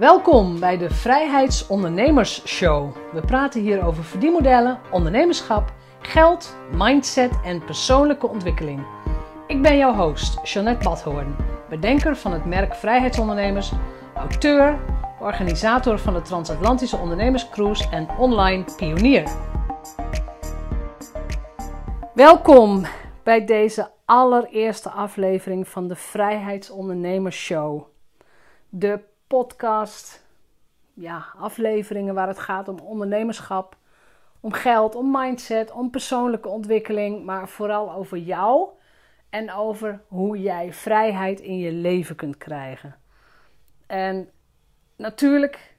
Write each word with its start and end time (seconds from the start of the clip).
Welkom 0.00 0.60
bij 0.60 0.78
de 0.78 0.90
Vrijheidsondernemers 0.90 2.46
Show. 2.46 2.96
We 3.12 3.20
praten 3.20 3.60
hier 3.60 3.84
over 3.84 4.04
verdienmodellen, 4.04 4.78
ondernemerschap, 4.90 5.72
geld, 6.00 6.56
mindset 6.72 7.30
en 7.44 7.64
persoonlijke 7.64 8.28
ontwikkeling. 8.28 8.86
Ik 9.46 9.62
ben 9.62 9.76
jouw 9.76 9.94
host, 9.94 10.52
Jeanette 10.52 10.84
Badhoorn, 10.84 11.36
bedenker 11.68 12.16
van 12.16 12.32
het 12.32 12.44
merk 12.44 12.74
Vrijheidsondernemers, 12.74 13.72
auteur, 14.14 14.78
organisator 15.18 15.98
van 15.98 16.14
de 16.14 16.22
Transatlantische 16.22 16.96
Ondernemerscruise 16.96 17.88
en 17.90 18.08
online 18.18 18.64
pionier. 18.76 19.30
Welkom 22.14 22.84
bij 23.22 23.44
deze 23.44 23.90
allereerste 24.04 24.90
aflevering 24.90 25.68
van 25.68 25.88
de 25.88 25.96
Vrijheidsondernemers 25.96 27.36
Show. 27.36 27.82
De 28.68 29.08
podcast, 29.30 30.24
ja, 30.94 31.26
afleveringen 31.38 32.14
waar 32.14 32.28
het 32.28 32.38
gaat 32.38 32.68
om 32.68 32.78
ondernemerschap, 32.78 33.76
om 34.40 34.52
geld, 34.52 34.94
om 34.94 35.10
mindset, 35.10 35.70
om 35.70 35.90
persoonlijke 35.90 36.48
ontwikkeling, 36.48 37.24
maar 37.24 37.48
vooral 37.48 37.92
over 37.92 38.18
jou 38.18 38.68
en 39.28 39.52
over 39.52 40.00
hoe 40.08 40.40
jij 40.40 40.72
vrijheid 40.72 41.40
in 41.40 41.58
je 41.58 41.72
leven 41.72 42.16
kunt 42.16 42.36
krijgen. 42.36 42.96
En 43.86 44.30
natuurlijk 44.96 45.74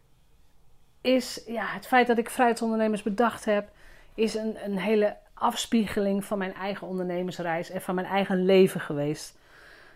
is 1.02 1.44
ja, 1.45 1.66
het 1.66 1.88
feit 1.88 2.08
dat 2.08 2.18
ik 2.18 2.30
vrijheidsondernemers 2.30 3.04
bedacht 3.04 3.45
heb, 3.45 3.70
is 4.14 4.36
een, 4.36 4.66
een 4.66 4.78
hele 4.78 5.18
afspiegeling 5.34 6.26
van 6.26 6.38
mijn 6.38 6.54
eigen 6.54 6.88
ondernemersreis 6.88 7.70
en 7.70 7.81
van 7.81 7.95
mijn 7.95 8.08
eigen 8.08 8.45
leven 8.45 8.81
geweest. 8.81 9.38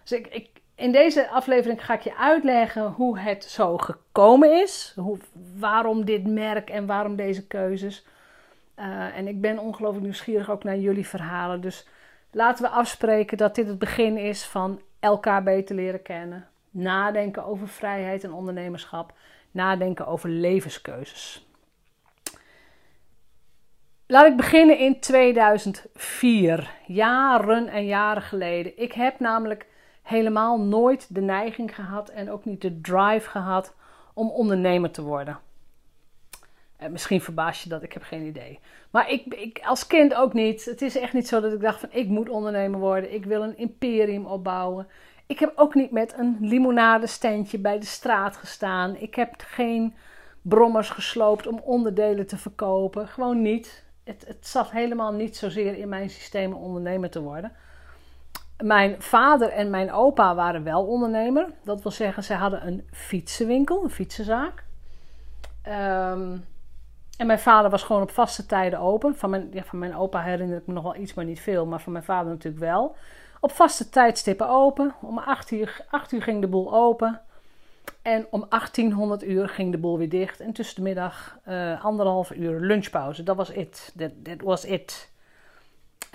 Dus 0.04 0.12
ik, 0.12 0.27
ik, 0.27 0.49
in 0.75 0.91
deze 0.91 1.29
aflevering 1.29 1.85
ga 1.85 1.93
ik 1.93 2.02
je 2.02 2.15
uitleggen 2.17 2.91
hoe 2.91 3.20
het 3.20 3.43
zo 3.43 3.77
gekomen 3.77 4.61
is, 4.61 4.93
hoe, 4.95 5.17
waarom 5.59 6.05
dit 6.05 6.27
merk 6.27 6.70
en 6.70 6.85
waarom 6.85 7.15
deze 7.15 7.48
keuzes. 7.48 8.05
Uh, 8.79 9.17
en 9.17 9.27
ik 9.27 9.41
ben 9.41 9.59
ongelooflijk 9.59 10.04
nieuwsgierig 10.04 10.49
ook 10.49 10.63
naar 10.63 10.77
jullie 10.77 11.07
verhalen. 11.07 11.62
Dus 11.62 11.87
laten 12.32 12.63
we 12.63 12.70
afspreken 12.70 13.37
dat 13.37 13.55
dit 13.55 13.67
het 13.67 13.79
begin 13.79 14.17
is 14.17 14.45
van 14.45 14.82
elkaar 14.99 15.43
beter 15.43 15.76
leren 15.76 16.01
kennen. 16.01 16.48
Nadenken 16.70 17.45
over 17.45 17.67
vrijheid 17.67 18.23
en 18.23 18.34
ondernemerschap. 18.34 19.13
Nadenken 19.51 20.07
over 20.07 20.29
levenskeuzes. 20.29 21.48
Laat 24.07 24.26
ik 24.26 24.37
beginnen 24.37 24.77
in 24.77 24.99
2004, 24.99 26.71
jaren 26.85 27.67
en 27.67 27.85
jaren 27.85 28.21
geleden. 28.21 28.77
Ik 28.77 28.93
heb 28.93 29.20
namelijk 29.20 29.65
helemaal 30.05 30.59
nooit 30.59 31.15
de 31.15 31.21
neiging 31.21 31.75
gehad 31.75 32.09
en 32.09 32.31
ook 32.31 32.45
niet 32.45 32.61
de 32.61 32.81
drive 32.81 33.29
gehad 33.29 33.73
om 34.13 34.29
ondernemer 34.29 34.91
te 34.91 35.01
worden. 35.01 35.39
En 36.77 36.91
misschien 36.91 37.21
verbaas 37.21 37.63
je 37.63 37.70
dat, 37.70 37.84
ik 37.84 37.93
heb 37.93 38.03
geen 38.03 38.26
idee. 38.26 38.59
Maar 38.89 39.11
ik, 39.11 39.26
ik, 39.26 39.61
als 39.63 39.87
kind 39.87 40.13
ook 40.13 40.33
niet. 40.33 40.65
Het 40.65 40.81
is 40.81 40.98
echt 40.98 41.13
niet 41.13 41.27
zo 41.27 41.41
dat 41.41 41.53
ik 41.53 41.61
dacht 41.61 41.79
van 41.79 41.89
ik 41.91 42.07
moet 42.07 42.29
ondernemer 42.29 42.79
worden. 42.79 43.13
Ik 43.13 43.26
wil 43.26 43.43
een 43.43 43.57
imperium 43.57 44.26
opbouwen. 44.26 44.87
Ik 45.26 45.39
heb 45.39 45.51
ook 45.55 45.76
niet 45.76 45.91
met 45.91 46.13
een 46.17 46.37
limonadestandje 46.41 47.57
bij 47.57 47.79
de 47.79 47.85
straat 47.85 48.37
gestaan. 48.37 48.95
Ik 48.95 49.15
heb 49.15 49.33
geen 49.37 49.95
brommers 50.41 50.89
gesloopt 50.89 51.48
om 51.48 51.59
onderdelen 51.59 52.27
te 52.27 52.37
verkopen. 52.37 53.07
Gewoon 53.07 53.41
niet 53.41 53.83
het, 54.03 54.26
het 54.27 54.48
zat 54.48 54.71
helemaal 54.71 55.13
niet 55.13 55.37
zozeer 55.37 55.77
in 55.77 55.89
mijn 55.89 56.09
systeem 56.09 56.53
om 56.53 56.63
ondernemer 56.63 57.09
te 57.09 57.21
worden. 57.21 57.51
Mijn 58.63 59.01
vader 59.01 59.49
en 59.49 59.70
mijn 59.70 59.91
opa 59.91 60.35
waren 60.35 60.63
wel 60.63 60.85
ondernemer. 60.85 61.48
Dat 61.63 61.81
wil 61.81 61.91
zeggen, 61.91 62.23
ze 62.23 62.34
hadden 62.34 62.67
een 62.67 62.87
fietsenwinkel, 62.91 63.84
een 63.84 63.89
fietsenzaak. 63.89 64.63
Um, 65.67 66.45
en 67.17 67.28
mijn 67.28 67.39
vader 67.39 67.72
was 67.72 67.83
gewoon 67.83 68.01
op 68.01 68.11
vaste 68.11 68.45
tijden 68.45 68.79
open. 68.79 69.16
Van 69.16 69.29
mijn, 69.29 69.51
van 69.53 69.79
mijn 69.79 69.95
opa 69.95 70.22
herinner 70.22 70.57
ik 70.57 70.67
me 70.67 70.73
nog 70.73 70.83
wel 70.83 70.95
iets, 70.95 71.13
maar 71.13 71.25
niet 71.25 71.39
veel. 71.39 71.66
Maar 71.66 71.81
van 71.81 71.91
mijn 71.91 72.03
vader 72.03 72.31
natuurlijk 72.31 72.63
wel. 72.63 72.95
Op 73.39 73.51
vaste 73.51 73.89
tijdstippen 73.89 74.49
open. 74.49 74.94
Om 75.01 75.17
8 75.17 75.51
uur, 75.51 75.85
8 75.89 76.11
uur 76.11 76.21
ging 76.21 76.41
de 76.41 76.47
boel 76.47 76.73
open. 76.73 77.21
En 78.01 78.27
om 78.29 78.45
1800 78.49 79.23
uur 79.23 79.49
ging 79.49 79.71
de 79.71 79.77
boel 79.77 79.97
weer 79.97 80.09
dicht. 80.09 80.39
En 80.39 80.53
tussen 80.53 80.75
de 80.75 80.81
middag 80.81 81.38
uh, 81.47 81.85
anderhalf 81.85 82.31
uur 82.31 82.59
lunchpauze. 82.59 83.23
Dat 83.23 83.35
was 83.35 83.49
it. 83.49 83.91
Dat 83.95 84.11
was 84.44 84.65
it. 84.65 85.11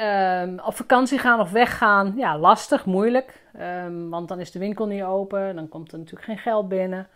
Um, 0.03 0.61
op 0.61 0.75
vakantie 0.75 1.19
gaan 1.19 1.41
of 1.41 1.51
weggaan, 1.51 2.13
ja, 2.17 2.39
lastig, 2.39 2.85
moeilijk. 2.85 3.43
Um, 3.61 4.11
want 4.11 4.29
dan 4.29 4.41
is 4.41 4.51
de 4.51 4.59
winkel 4.59 4.87
niet 4.87 5.03
open. 5.03 5.55
Dan 5.55 5.69
komt 5.69 5.93
er 5.93 5.99
natuurlijk 5.99 6.25
geen 6.25 6.39
geld 6.39 6.69
binnen. 6.69 7.09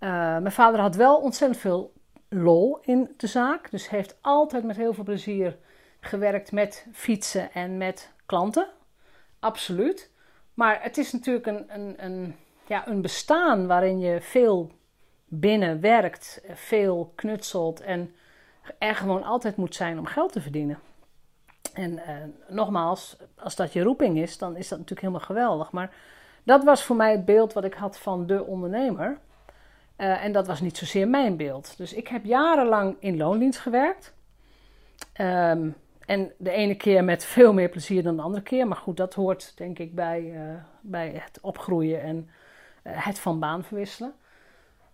Uh, 0.00 0.10
mijn 0.10 0.52
vader 0.52 0.80
had 0.80 0.96
wel 0.96 1.16
ontzettend 1.16 1.60
veel 1.60 1.92
lol 2.28 2.78
in 2.82 3.14
de 3.16 3.26
zaak. 3.26 3.70
Dus 3.70 3.88
heeft 3.88 4.18
altijd 4.20 4.64
met 4.64 4.76
heel 4.76 4.92
veel 4.92 5.04
plezier 5.04 5.56
gewerkt 6.00 6.52
met 6.52 6.86
fietsen 6.92 7.52
en 7.52 7.76
met 7.76 8.12
klanten. 8.26 8.68
Absoluut. 9.40 10.10
Maar 10.54 10.82
het 10.82 10.98
is 10.98 11.12
natuurlijk 11.12 11.46
een, 11.46 11.64
een, 11.68 12.04
een 12.04 12.36
ja, 12.66 12.88
een 12.88 13.02
bestaan 13.02 13.66
waarin 13.66 13.98
je 13.98 14.20
veel 14.20 14.70
binnen 15.24 15.80
werkt, 15.80 16.40
veel 16.54 17.12
knutselt 17.14 17.80
en 17.80 18.14
er 18.78 18.94
gewoon 18.94 19.22
altijd 19.22 19.56
moet 19.56 19.74
zijn 19.74 19.98
om 19.98 20.06
geld 20.06 20.32
te 20.32 20.40
verdienen. 20.40 20.78
En 21.78 21.98
eh, 21.98 22.14
nogmaals, 22.48 23.16
als 23.36 23.56
dat 23.56 23.72
je 23.72 23.82
roeping 23.82 24.18
is, 24.18 24.38
dan 24.38 24.56
is 24.56 24.68
dat 24.68 24.78
natuurlijk 24.78 25.06
helemaal 25.06 25.26
geweldig. 25.26 25.70
Maar 25.70 25.94
dat 26.42 26.64
was 26.64 26.82
voor 26.82 26.96
mij 26.96 27.10
het 27.10 27.24
beeld 27.24 27.52
wat 27.52 27.64
ik 27.64 27.74
had 27.74 27.98
van 27.98 28.26
de 28.26 28.44
ondernemer. 28.44 29.18
Uh, 29.96 30.24
en 30.24 30.32
dat 30.32 30.46
was 30.46 30.60
niet 30.60 30.76
zozeer 30.76 31.08
mijn 31.08 31.36
beeld. 31.36 31.76
Dus 31.76 31.92
ik 31.92 32.08
heb 32.08 32.24
jarenlang 32.24 32.96
in 32.98 33.16
loondienst 33.16 33.58
gewerkt. 33.58 34.14
Um, 35.20 35.76
en 36.06 36.32
de 36.36 36.50
ene 36.50 36.74
keer 36.74 37.04
met 37.04 37.24
veel 37.24 37.52
meer 37.52 37.68
plezier 37.68 38.02
dan 38.02 38.16
de 38.16 38.22
andere 38.22 38.42
keer. 38.42 38.66
Maar 38.66 38.76
goed, 38.76 38.96
dat 38.96 39.14
hoort 39.14 39.52
denk 39.56 39.78
ik 39.78 39.94
bij, 39.94 40.22
uh, 40.22 40.54
bij 40.80 41.10
het 41.10 41.38
opgroeien 41.40 42.02
en 42.02 42.30
eh, 42.82 43.06
het 43.06 43.18
van 43.18 43.38
baan 43.38 43.64
verwisselen. 43.64 44.14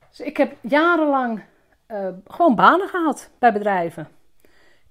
Dus 0.08 0.20
ik 0.20 0.36
heb 0.36 0.56
jarenlang 0.60 1.42
gewoon 2.26 2.54
banen 2.54 2.88
gehad 2.88 3.30
bij 3.38 3.52
bedrijven. 3.52 4.08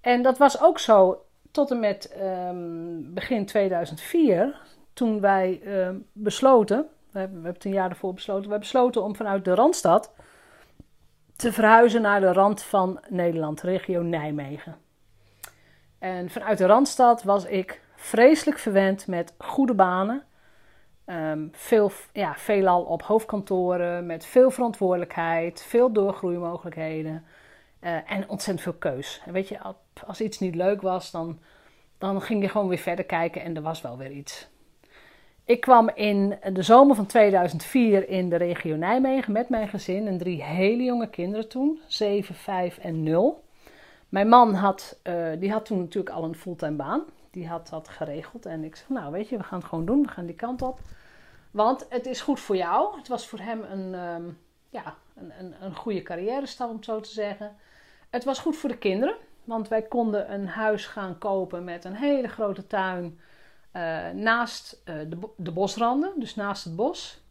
En 0.01 0.21
dat 0.21 0.37
was 0.37 0.61
ook 0.61 0.79
zo 0.79 1.22
tot 1.53 1.71
en 1.71 1.79
met 1.79 2.15
um, 2.21 3.13
begin 3.13 3.45
2004, 3.45 4.61
toen 4.93 5.19
wij 5.19 5.61
uh, 5.63 5.89
besloten, 6.11 6.85
we 7.11 7.19
hebben, 7.19 7.43
het 7.43 7.65
een 7.65 7.73
jaar 7.73 7.89
ervoor 7.89 8.13
besloten, 8.13 8.49
wij 8.49 8.59
besloten 8.59 9.03
om 9.03 9.15
vanuit 9.15 9.45
de 9.45 9.55
Randstad 9.55 10.13
te 11.35 11.51
verhuizen 11.53 12.01
naar 12.01 12.19
de 12.19 12.33
rand 12.33 12.63
van 12.63 12.99
Nederland, 13.09 13.61
regio 13.61 14.01
Nijmegen. 14.01 14.77
En 15.99 16.29
vanuit 16.29 16.57
de 16.57 16.65
Randstad 16.65 17.23
was 17.23 17.45
ik 17.45 17.81
vreselijk 17.95 18.59
verwend 18.59 19.07
met 19.07 19.33
goede 19.37 19.73
banen 19.73 20.23
Um, 21.05 21.49
veel, 21.51 21.91
ja, 22.13 22.35
veelal 22.35 22.83
op 22.83 23.01
hoofdkantoren 23.01 24.05
met 24.05 24.25
veel 24.25 24.51
verantwoordelijkheid, 24.51 25.63
veel 25.63 25.91
doorgroeimogelijkheden 25.91 27.25
uh, 27.81 28.11
en 28.11 28.29
ontzettend 28.29 28.61
veel 28.61 28.73
keus. 28.73 29.21
En 29.25 29.33
weet 29.33 29.47
je, 29.47 29.59
als 30.05 30.21
iets 30.21 30.39
niet 30.39 30.55
leuk 30.55 30.81
was, 30.81 31.11
dan, 31.11 31.39
dan 31.97 32.21
ging 32.21 32.41
je 32.41 32.49
gewoon 32.49 32.67
weer 32.67 32.77
verder 32.77 33.05
kijken 33.05 33.41
en 33.41 33.55
er 33.55 33.61
was 33.61 33.81
wel 33.81 33.97
weer 33.97 34.11
iets. 34.11 34.47
Ik 35.45 35.61
kwam 35.61 35.89
in 35.89 36.37
de 36.53 36.61
zomer 36.61 36.95
van 36.95 37.05
2004 37.05 38.09
in 38.09 38.29
de 38.29 38.35
regio 38.35 38.75
Nijmegen 38.75 39.33
met 39.33 39.49
mijn 39.49 39.67
gezin 39.67 40.07
en 40.07 40.17
drie 40.17 40.43
hele 40.43 40.83
jonge 40.83 41.09
kinderen 41.09 41.49
toen, 41.49 41.79
7, 41.87 42.35
5 42.35 42.77
en 42.77 43.03
0. 43.03 43.43
Mijn 44.09 44.27
man 44.27 44.53
had, 44.53 44.99
uh, 45.03 45.29
die 45.39 45.51
had 45.51 45.65
toen 45.65 45.79
natuurlijk 45.79 46.15
al 46.15 46.23
een 46.23 46.35
fulltime 46.35 46.75
baan 46.75 47.03
die 47.33 47.47
had 47.47 47.69
dat 47.69 47.89
geregeld. 47.89 48.45
En 48.45 48.63
ik 48.63 48.75
zeg, 48.75 48.89
nou 48.89 49.11
weet 49.11 49.29
je, 49.29 49.37
we 49.37 49.43
gaan 49.43 49.59
het 49.59 49.67
gewoon 49.67 49.85
doen. 49.85 50.01
We 50.01 50.07
gaan 50.07 50.25
die 50.25 50.35
kant 50.35 50.61
op. 50.61 50.79
Want 51.51 51.85
het 51.89 52.05
is 52.05 52.21
goed 52.21 52.39
voor 52.39 52.55
jou. 52.55 52.97
Het 52.97 53.07
was 53.07 53.27
voor 53.27 53.39
hem 53.39 53.61
een, 53.61 53.93
um, 53.93 54.37
ja, 54.69 54.95
een, 55.15 55.31
een, 55.39 55.53
een 55.61 55.75
goede 55.75 56.01
carrière 56.01 56.45
stap, 56.45 56.69
om 56.69 56.75
het 56.75 56.85
zo 56.85 56.99
te 56.99 57.11
zeggen. 57.11 57.55
Het 58.09 58.23
was 58.23 58.39
goed 58.39 58.55
voor 58.55 58.69
de 58.69 58.77
kinderen. 58.77 59.15
Want 59.43 59.67
wij 59.67 59.81
konden 59.81 60.33
een 60.33 60.47
huis 60.47 60.85
gaan 60.85 61.17
kopen 61.17 61.63
met 61.63 61.85
een 61.85 61.95
hele 61.95 62.27
grote 62.27 62.67
tuin 62.67 63.19
uh, 63.73 64.09
naast 64.09 64.81
uh, 64.85 64.95
de, 65.09 65.17
de, 65.37 65.51
bosranden, 65.51 66.13
dus 66.15 66.35
naast 66.35 66.63
het 66.63 66.75
bos. 66.75 67.21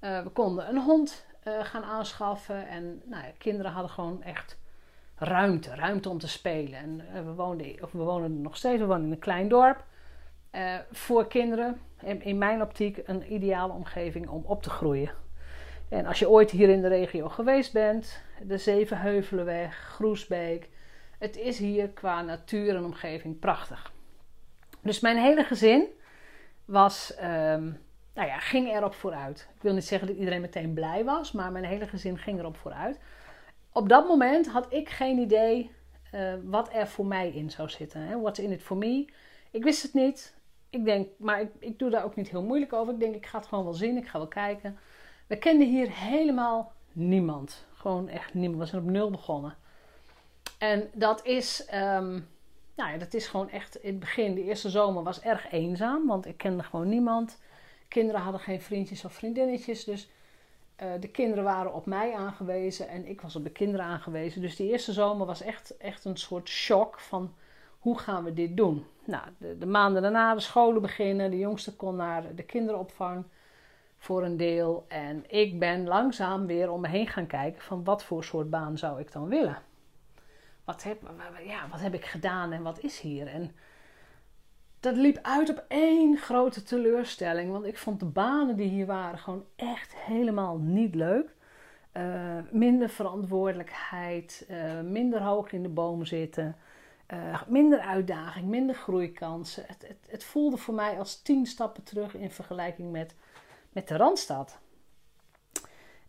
Uh, 0.00 0.22
we 0.22 0.28
konden 0.28 0.68
een 0.68 0.82
hond 0.82 1.28
gaan 1.44 1.82
aanschaffen 1.82 2.68
en 2.68 3.02
nou, 3.04 3.24
ja, 3.24 3.30
kinderen 3.38 3.72
hadden 3.72 3.90
gewoon 3.90 4.22
echt 4.22 4.58
ruimte, 5.14 5.74
ruimte 5.74 6.08
om 6.08 6.18
te 6.18 6.28
spelen. 6.28 6.78
En 6.78 7.24
we, 7.24 7.32
woonden, 7.34 7.82
of 7.82 7.92
we 7.92 8.28
nog 8.28 8.56
steeds, 8.56 8.80
we 8.80 8.86
wonen 8.86 9.04
in 9.04 9.12
een 9.12 9.18
klein 9.18 9.48
dorp. 9.48 9.84
Voor 10.90 11.26
kinderen, 11.26 11.80
in, 12.02 12.22
in, 12.22 12.38
mijn 12.38 12.62
optiek, 12.62 13.02
een 13.04 13.32
ideale 13.32 13.72
omgeving 13.72 14.28
om 14.28 14.42
op 14.46 14.62
te 14.62 14.70
groeien. 14.70 15.10
En 15.88 16.06
als 16.06 16.18
je 16.18 16.30
ooit 16.30 16.50
hier 16.50 16.68
in 16.68 16.82
de 16.82 16.88
regio 16.88 17.28
geweest 17.28 17.72
bent, 17.72 18.22
de 18.42 18.58
Zevenheuvelenweg, 18.58 19.76
Groesbeek. 19.76 20.68
Het 21.20 21.36
is 21.36 21.58
hier 21.58 21.88
qua 21.88 22.22
natuur 22.22 22.76
en 22.76 22.84
omgeving 22.84 23.38
prachtig. 23.38 23.92
Dus 24.82 25.00
mijn 25.00 25.16
hele 25.16 25.44
gezin 25.44 25.86
was, 26.64 27.14
um, 27.16 27.80
nou 28.14 28.28
ja, 28.28 28.38
ging 28.38 28.68
erop 28.68 28.94
vooruit. 28.94 29.48
Ik 29.54 29.62
wil 29.62 29.72
niet 29.72 29.84
zeggen 29.84 30.08
dat 30.08 30.16
iedereen 30.16 30.40
meteen 30.40 30.74
blij 30.74 31.04
was, 31.04 31.32
maar 31.32 31.52
mijn 31.52 31.64
hele 31.64 31.86
gezin 31.86 32.18
ging 32.18 32.38
erop 32.38 32.56
vooruit. 32.56 33.00
Op 33.72 33.88
dat 33.88 34.08
moment 34.08 34.48
had 34.48 34.72
ik 34.72 34.88
geen 34.88 35.18
idee 35.18 35.70
uh, 36.14 36.34
wat 36.44 36.72
er 36.72 36.86
voor 36.86 37.06
mij 37.06 37.30
in 37.30 37.50
zou 37.50 37.68
zitten. 37.68 38.00
Hè? 38.00 38.20
What's 38.20 38.38
in 38.38 38.52
it 38.52 38.62
for 38.62 38.76
me? 38.76 39.04
Ik 39.50 39.64
wist 39.64 39.82
het 39.82 39.94
niet. 39.94 40.34
Ik 40.70 40.84
denk, 40.84 41.08
maar 41.18 41.40
ik, 41.40 41.50
ik 41.58 41.78
doe 41.78 41.90
daar 41.90 42.04
ook 42.04 42.16
niet 42.16 42.30
heel 42.30 42.42
moeilijk 42.42 42.72
over. 42.72 42.92
Ik 42.92 43.00
denk, 43.00 43.14
ik 43.14 43.26
ga 43.26 43.38
het 43.38 43.46
gewoon 43.46 43.64
wel 43.64 43.74
zien. 43.74 43.96
Ik 43.96 44.08
ga 44.08 44.18
wel 44.18 44.28
kijken. 44.28 44.78
We 45.26 45.36
kenden 45.36 45.68
hier 45.68 45.90
helemaal 45.90 46.72
niemand. 46.92 47.66
Gewoon 47.72 48.08
echt 48.08 48.34
niemand. 48.34 48.62
We 48.62 48.66
zijn 48.66 48.82
op 48.82 48.88
nul 48.88 49.10
begonnen. 49.10 49.56
En 50.60 50.90
dat 50.92 51.24
is, 51.24 51.66
um, 51.74 52.28
nou 52.76 52.92
ja, 52.92 52.96
dat 52.96 53.14
is 53.14 53.26
gewoon 53.26 53.50
echt 53.50 53.76
in 53.76 53.90
het 53.90 54.00
begin, 54.00 54.34
de 54.34 54.44
eerste 54.44 54.70
zomer 54.70 55.02
was 55.02 55.20
erg 55.20 55.52
eenzaam. 55.52 56.06
Want 56.06 56.26
ik 56.26 56.36
kende 56.36 56.62
gewoon 56.62 56.88
niemand. 56.88 57.38
Kinderen 57.88 58.20
hadden 58.20 58.40
geen 58.40 58.60
vriendjes 58.60 59.04
of 59.04 59.12
vriendinnetjes. 59.12 59.84
Dus 59.84 60.10
uh, 60.82 60.88
de 61.00 61.08
kinderen 61.08 61.44
waren 61.44 61.74
op 61.74 61.86
mij 61.86 62.14
aangewezen 62.14 62.88
en 62.88 63.06
ik 63.06 63.20
was 63.20 63.36
op 63.36 63.44
de 63.44 63.50
kinderen 63.50 63.86
aangewezen. 63.86 64.40
Dus 64.40 64.56
die 64.56 64.70
eerste 64.70 64.92
zomer 64.92 65.26
was 65.26 65.42
echt, 65.42 65.76
echt 65.76 66.04
een 66.04 66.16
soort 66.16 66.48
shock 66.48 67.00
van 67.00 67.34
hoe 67.78 67.98
gaan 67.98 68.24
we 68.24 68.32
dit 68.32 68.56
doen? 68.56 68.86
Nou, 69.04 69.24
de, 69.38 69.58
de, 69.58 69.66
maanden 69.66 70.02
daarna 70.02 70.34
de 70.34 70.40
scholen 70.40 70.82
beginnen. 70.82 71.30
De 71.30 71.38
jongste 71.38 71.76
kon 71.76 71.96
naar 71.96 72.34
de 72.34 72.42
kinderopvang 72.42 73.24
voor 73.98 74.24
een 74.24 74.36
deel. 74.36 74.84
En 74.88 75.24
ik 75.28 75.58
ben 75.58 75.86
langzaam 75.86 76.46
weer 76.46 76.70
om 76.70 76.80
me 76.80 76.88
heen 76.88 77.08
gaan 77.08 77.26
kijken 77.26 77.62
van 77.62 77.84
wat 77.84 78.04
voor 78.04 78.24
soort 78.24 78.50
baan 78.50 78.78
zou 78.78 79.00
ik 79.00 79.12
dan 79.12 79.28
willen? 79.28 79.68
Wat 80.70 80.82
heb, 80.82 81.02
ja, 81.44 81.68
wat 81.70 81.80
heb 81.80 81.94
ik 81.94 82.04
gedaan 82.04 82.52
en 82.52 82.62
wat 82.62 82.80
is 82.80 83.00
hier? 83.00 83.26
En 83.26 83.56
dat 84.80 84.96
liep 84.96 85.18
uit 85.22 85.50
op 85.50 85.64
één 85.68 86.16
grote 86.16 86.62
teleurstelling. 86.62 87.50
Want 87.50 87.64
ik 87.64 87.78
vond 87.78 88.00
de 88.00 88.06
banen 88.06 88.56
die 88.56 88.68
hier 88.68 88.86
waren 88.86 89.18
gewoon 89.18 89.44
echt 89.56 89.94
helemaal 89.94 90.58
niet 90.58 90.94
leuk. 90.94 91.34
Uh, 91.92 92.36
minder 92.50 92.88
verantwoordelijkheid, 92.88 94.46
uh, 94.50 94.80
minder 94.80 95.22
hoog 95.22 95.52
in 95.52 95.62
de 95.62 95.68
bomen 95.68 96.06
zitten, 96.06 96.56
uh, 97.12 97.42
minder 97.46 97.78
uitdaging, 97.80 98.46
minder 98.46 98.74
groeikansen. 98.74 99.64
Het, 99.66 99.88
het, 99.88 100.08
het, 100.08 100.24
voelde 100.24 100.56
voor 100.56 100.74
mij 100.74 100.98
als 100.98 101.22
tien 101.22 101.46
stappen 101.46 101.82
terug 101.82 102.14
in 102.14 102.30
vergelijking 102.30 102.92
met, 102.92 103.14
met 103.72 103.88
de 103.88 103.96
Randstad. 103.96 104.58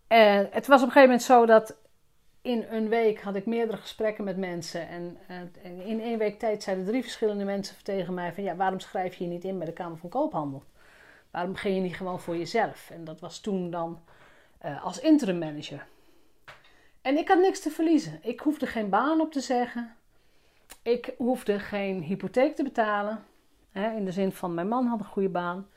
En 0.07 0.49
het 0.51 0.67
was 0.67 0.81
op 0.81 0.87
een 0.87 0.93
gegeven 0.93 1.01
moment 1.01 1.23
zo 1.23 1.45
dat 1.45 1.80
in 2.41 2.65
een 2.69 2.89
week 2.89 3.21
had 3.21 3.35
ik 3.35 3.45
meerdere 3.45 3.77
gesprekken 3.77 4.23
met 4.23 4.38
mensen. 4.38 4.88
En 4.88 5.17
uh, 5.29 5.88
in 5.88 6.01
één 6.01 6.17
week 6.17 6.39
tijd 6.39 6.63
zeiden 6.63 6.85
drie 6.85 7.01
verschillende 7.01 7.43
mensen 7.43 7.75
tegen 7.83 8.13
mij: 8.13 8.33
van 8.33 8.43
ja, 8.43 8.55
waarom 8.55 8.79
schrijf 8.79 9.15
je 9.15 9.23
je 9.23 9.29
niet 9.29 9.43
in 9.43 9.57
bij 9.57 9.67
de 9.67 9.73
Kamer 9.73 9.97
van 9.97 10.09
Koophandel? 10.09 10.63
Waarom 11.31 11.51
begin 11.51 11.75
je 11.75 11.81
niet 11.81 11.95
gewoon 11.95 12.19
voor 12.19 12.38
jezelf? 12.38 12.89
En 12.89 13.03
dat 13.03 13.19
was 13.19 13.39
toen 13.39 13.71
dan 13.71 13.99
uh, 14.65 14.83
als 14.85 14.99
interim 14.99 15.38
manager. 15.38 15.85
En 17.01 17.17
ik 17.17 17.27
had 17.27 17.39
niks 17.39 17.61
te 17.61 17.69
verliezen. 17.69 18.19
Ik 18.21 18.39
hoefde 18.39 18.67
geen 18.67 18.89
baan 18.89 19.21
op 19.21 19.31
te 19.31 19.39
zeggen. 19.39 19.95
Ik 20.81 21.13
hoefde 21.17 21.59
geen 21.59 22.01
hypotheek 22.01 22.55
te 22.55 22.63
betalen. 22.63 23.23
Hè, 23.71 23.91
in 23.95 24.05
de 24.05 24.11
zin 24.11 24.31
van 24.31 24.53
mijn 24.53 24.67
man 24.67 24.85
had 24.85 24.99
een 24.99 25.05
goede 25.05 25.29
baan. 25.29 25.67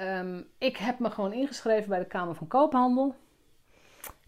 Um, 0.00 0.46
ik 0.58 0.76
heb 0.76 0.98
me 0.98 1.10
gewoon 1.10 1.32
ingeschreven 1.32 1.88
bij 1.88 1.98
de 1.98 2.04
Kamer 2.04 2.34
van 2.34 2.46
Koophandel. 2.46 3.14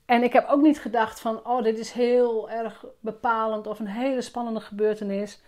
En 0.08 0.22
ik 0.22 0.32
heb 0.32 0.48
ook 0.48 0.62
niet 0.62 0.80
gedacht 0.80 1.20
van, 1.20 1.46
oh, 1.46 1.62
dit 1.62 1.78
is 1.78 1.92
heel 1.92 2.50
erg 2.50 2.84
bepalend 3.00 3.66
of 3.66 3.78
een 3.78 3.86
hele 3.86 4.20
spannende 4.20 4.60
gebeurtenis. 4.60 5.42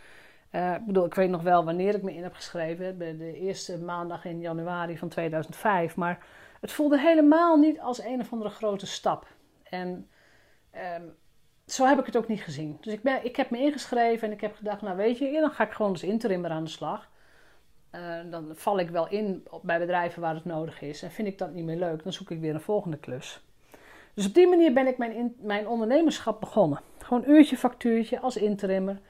Uh, 0.53 0.75
ik 0.75 0.87
bedoel, 0.87 1.05
ik 1.05 1.15
weet 1.15 1.31
nog 1.31 1.43
wel 1.43 1.65
wanneer 1.65 1.95
ik 1.95 2.03
me 2.03 2.15
in 2.15 2.23
heb 2.23 2.35
geschreven, 2.35 2.99
de 2.99 3.33
eerste 3.35 3.79
maandag 3.79 4.25
in 4.25 4.41
januari 4.41 4.99
van 4.99 5.09
2005. 5.09 5.97
Maar 5.97 6.27
het 6.61 6.73
voelde 6.73 6.99
helemaal 6.99 7.57
niet 7.57 7.81
als 7.81 8.03
een 8.03 8.21
of 8.21 8.33
andere 8.33 8.51
grote 8.51 8.87
stap. 8.87 9.27
En 9.63 10.09
um, 10.97 11.17
zo 11.67 11.87
heb 11.87 11.99
ik 11.99 12.07
het 12.07 12.17
ook 12.17 12.29
niet 12.29 12.43
gezien. 12.43 12.79
Dus 12.81 12.93
ik, 12.93 13.03
ben, 13.03 13.25
ik 13.25 13.37
heb 13.37 13.51
me 13.51 13.59
ingeschreven 13.59 14.29
en 14.29 14.35
ik 14.35 14.41
heb 14.41 14.55
gedacht, 14.55 14.83
nou 14.83 14.97
weet 14.97 15.19
je, 15.19 15.41
dan 15.41 15.51
ga 15.51 15.65
ik 15.65 15.73
gewoon 15.73 15.93
als 15.93 16.03
interimmer 16.03 16.51
aan 16.51 16.65
de 16.65 16.71
slag. 16.71 17.11
Uh, 17.95 18.31
dan 18.31 18.51
val 18.53 18.79
ik 18.79 18.91
wel 18.91 19.09
in 19.09 19.47
bij 19.63 19.79
bedrijven 19.79 20.23
waar 20.23 20.35
het 20.35 20.45
nodig 20.45 20.81
is. 20.81 21.03
En 21.03 21.11
vind 21.11 21.29
ik 21.29 21.39
dat 21.39 21.53
niet 21.53 21.65
meer 21.65 21.79
leuk, 21.79 22.03
dan 22.03 22.13
zoek 22.13 22.31
ik 22.31 22.41
weer 22.41 22.55
een 22.55 22.61
volgende 22.61 22.99
klus. 22.99 23.45
Dus 24.15 24.27
op 24.27 24.35
die 24.35 24.49
manier 24.49 24.73
ben 24.73 24.87
ik 24.87 24.99
mijn, 24.99 25.35
mijn 25.41 25.69
ondernemerschap 25.69 26.41
begonnen. 26.41 26.81
Gewoon 26.99 27.25
uurtje 27.27 27.57
factuurtje 27.57 28.21
als 28.21 28.37
interimmer 28.37 29.01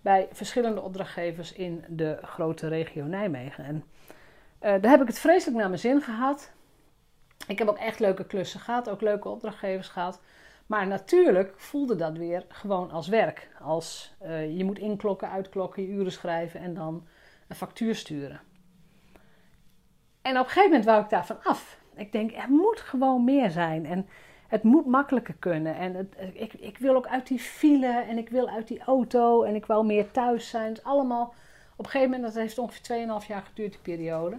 bij 0.00 0.28
verschillende 0.32 0.80
opdrachtgevers 0.80 1.52
in 1.52 1.84
de 1.88 2.18
grote 2.22 2.68
regio 2.68 3.04
Nijmegen. 3.04 3.64
En 3.64 3.74
uh, 3.74 4.82
daar 4.82 4.90
heb 4.90 5.00
ik 5.00 5.06
het 5.06 5.18
vreselijk 5.18 5.58
naar 5.58 5.68
mijn 5.68 5.80
zin 5.80 6.00
gehad. 6.00 6.52
Ik 7.46 7.58
heb 7.58 7.68
ook 7.68 7.78
echt 7.78 7.98
leuke 7.98 8.26
klussen 8.26 8.60
gehad, 8.60 8.90
ook 8.90 9.00
leuke 9.00 9.28
opdrachtgevers 9.28 9.88
gehad. 9.88 10.20
Maar 10.66 10.86
natuurlijk 10.86 11.52
voelde 11.56 11.96
dat 11.96 12.16
weer 12.16 12.44
gewoon 12.48 12.90
als 12.90 13.08
werk. 13.08 13.48
Als 13.60 14.14
uh, 14.22 14.56
je 14.56 14.64
moet 14.64 14.78
inklokken, 14.78 15.30
uitklokken, 15.30 15.82
je 15.82 15.88
uren 15.88 16.12
schrijven 16.12 16.60
en 16.60 16.74
dan 16.74 17.06
een 17.48 17.56
factuur 17.56 17.94
sturen. 17.94 18.40
En 20.22 20.38
op 20.38 20.44
een 20.44 20.50
gegeven 20.50 20.70
moment 20.70 20.84
wou 20.84 21.02
ik 21.02 21.10
daarvan 21.10 21.42
af. 21.42 21.78
Ik 21.94 22.12
denk, 22.12 22.32
er 22.32 22.50
moet 22.50 22.80
gewoon 22.80 23.24
meer 23.24 23.50
zijn. 23.50 23.86
En 23.86 24.08
het 24.48 24.62
moet 24.62 24.86
makkelijker 24.86 25.34
kunnen. 25.38 25.76
En 25.76 25.94
het, 25.94 26.14
ik, 26.32 26.52
ik 26.52 26.78
wil 26.78 26.94
ook 26.94 27.06
uit 27.06 27.26
die 27.26 27.38
file 27.38 28.00
en 28.00 28.18
ik 28.18 28.28
wil 28.28 28.48
uit 28.48 28.68
die 28.68 28.82
auto 28.82 29.42
en 29.42 29.54
ik 29.54 29.66
wil 29.66 29.84
meer 29.84 30.10
thuis 30.10 30.48
zijn. 30.48 30.68
Het 30.68 30.84
allemaal 30.84 31.34
op 31.76 31.84
een 31.84 31.90
gegeven 31.90 32.10
moment, 32.10 32.34
dat 32.34 32.42
heeft 32.42 32.58
ongeveer 32.58 33.20
2,5 33.22 33.26
jaar 33.26 33.42
geduurd, 33.42 33.72
die 33.72 33.80
periode. 33.80 34.36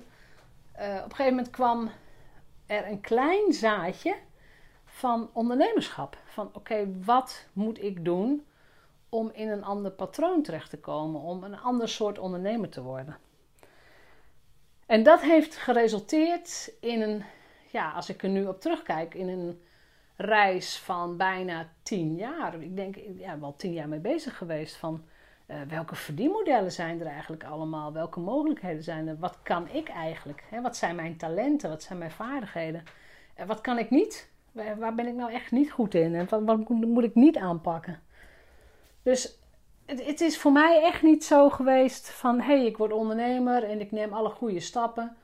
Uh, 0.79 0.95
op 0.97 1.09
een 1.09 1.15
gegeven 1.15 1.35
moment 1.35 1.50
kwam 1.50 1.89
er 2.65 2.88
een 2.88 3.01
klein 3.01 3.53
zaadje 3.53 4.15
van 4.85 5.29
ondernemerschap. 5.33 6.17
Van 6.25 6.50
oké, 6.53 6.88
wat 7.05 7.45
moet 7.53 7.83
ik 7.83 8.05
doen 8.05 8.45
om 9.09 9.31
in 9.33 9.50
een 9.50 9.63
ander 9.63 9.91
patroon 9.91 10.41
terecht 10.41 10.69
te 10.69 10.79
komen, 10.79 11.21
om 11.21 11.44
een 11.44 11.59
ander 11.59 11.89
soort 11.89 12.19
ondernemer 12.19 12.69
te 12.69 12.81
worden. 12.81 13.17
En 14.85 15.03
dat 15.03 15.21
heeft 15.21 15.55
geresulteerd 15.55 16.71
in 16.79 17.01
een, 17.01 17.23
ja, 17.71 17.91
als 17.91 18.09
ik 18.09 18.23
er 18.23 18.29
nu 18.29 18.45
op 18.45 18.62
terugkijk, 18.62 19.13
in 19.13 19.27
een 19.27 19.62
reis 20.21 20.77
van 20.77 21.18
bijna 21.18 21.69
tien 21.83 22.16
jaar. 22.16 22.62
Ik 22.62 22.75
denk, 22.75 22.95
ja, 23.18 23.39
wel 23.39 23.56
tien 23.56 23.74
jaar 23.74 23.88
mee 23.88 24.00
bezig 24.00 24.38
geweest 24.38 24.75
van 24.75 25.04
uh, 25.48 25.57
welke 25.68 25.95
verdienmodellen 25.95 26.71
zijn 26.71 27.00
er 27.00 27.07
eigenlijk 27.07 27.44
allemaal? 27.44 27.94
Welke 27.94 28.19
mogelijkheden 28.19 28.83
zijn 28.83 29.07
er? 29.07 29.18
Wat 29.19 29.38
kan 29.44 29.69
ik 29.69 29.89
eigenlijk? 29.89 30.44
Hè? 30.50 30.62
Wat 30.62 30.77
zijn 30.77 30.95
mijn 30.95 31.18
talenten? 31.18 31.69
Wat 31.69 31.83
zijn 31.83 32.00
mijn 32.00 32.12
vaardigheden? 32.12 32.83
En 33.33 33.48
wat 33.48 33.62
kan 33.62 33.77
ik 33.77 33.89
niet? 33.89 34.30
Waar 34.51 34.95
ben 34.95 35.07
ik 35.07 35.13
nou 35.13 35.31
echt 35.31 35.51
niet 35.51 35.71
goed 35.71 35.94
in? 35.94 36.16
En 36.16 36.27
wat, 36.30 36.44
wat 36.44 36.69
moet 36.69 37.04
ik 37.04 37.15
niet 37.15 37.38
aanpakken? 37.38 38.00
Dus 39.03 39.39
het, 39.86 40.05
het, 40.05 40.22
is 40.22 40.38
voor 40.38 40.51
mij 40.51 40.84
echt 40.84 41.01
niet 41.01 41.25
zo 41.25 41.50
geweest 41.50 42.10
van... 42.10 42.39
hé, 42.39 42.58
hey, 42.58 42.65
ik 42.65 42.77
word 42.77 42.91
ondernemer 42.91 43.63
en 43.63 43.79
ik 43.79 43.91
neem 43.91 44.13
alle 44.13 44.29
goede 44.29 44.60
stappen... 44.60 45.17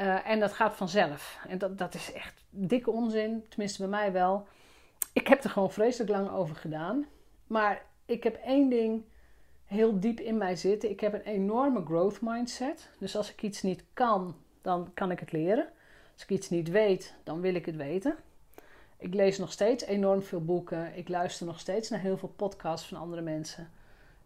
Uh, 0.00 0.28
en 0.28 0.40
dat 0.40 0.52
gaat 0.52 0.76
vanzelf. 0.76 1.38
En 1.48 1.58
dat, 1.58 1.78
dat 1.78 1.94
is 1.94 2.12
echt 2.12 2.44
dikke 2.50 2.90
onzin, 2.90 3.44
tenminste 3.48 3.78
bij 3.78 3.90
mij 3.90 4.12
wel. 4.12 4.46
Ik 5.12 5.26
heb 5.26 5.44
er 5.44 5.50
gewoon 5.50 5.72
vreselijk 5.72 6.10
lang 6.10 6.30
over 6.30 6.56
gedaan. 6.56 7.06
Maar 7.46 7.82
ik 8.04 8.22
heb 8.22 8.34
één 8.36 8.68
ding 8.68 9.04
heel 9.64 10.00
diep 10.00 10.20
in 10.20 10.36
mij 10.36 10.56
zitten. 10.56 10.90
Ik 10.90 11.00
heb 11.00 11.12
een 11.12 11.20
enorme 11.20 11.84
growth 11.84 12.20
mindset. 12.20 12.90
Dus 12.98 13.16
als 13.16 13.32
ik 13.32 13.42
iets 13.42 13.62
niet 13.62 13.84
kan, 13.92 14.36
dan 14.62 14.90
kan 14.94 15.10
ik 15.10 15.20
het 15.20 15.32
leren. 15.32 15.68
Als 16.12 16.22
ik 16.22 16.30
iets 16.30 16.50
niet 16.50 16.68
weet, 16.68 17.14
dan 17.24 17.40
wil 17.40 17.54
ik 17.54 17.66
het 17.66 17.76
weten. 17.76 18.16
Ik 18.96 19.14
lees 19.14 19.38
nog 19.38 19.52
steeds 19.52 19.84
enorm 19.84 20.22
veel 20.22 20.44
boeken. 20.44 20.96
Ik 20.96 21.08
luister 21.08 21.46
nog 21.46 21.60
steeds 21.60 21.90
naar 21.90 22.00
heel 22.00 22.18
veel 22.18 22.32
podcasts 22.36 22.88
van 22.88 22.98
andere 22.98 23.22
mensen. 23.22 23.70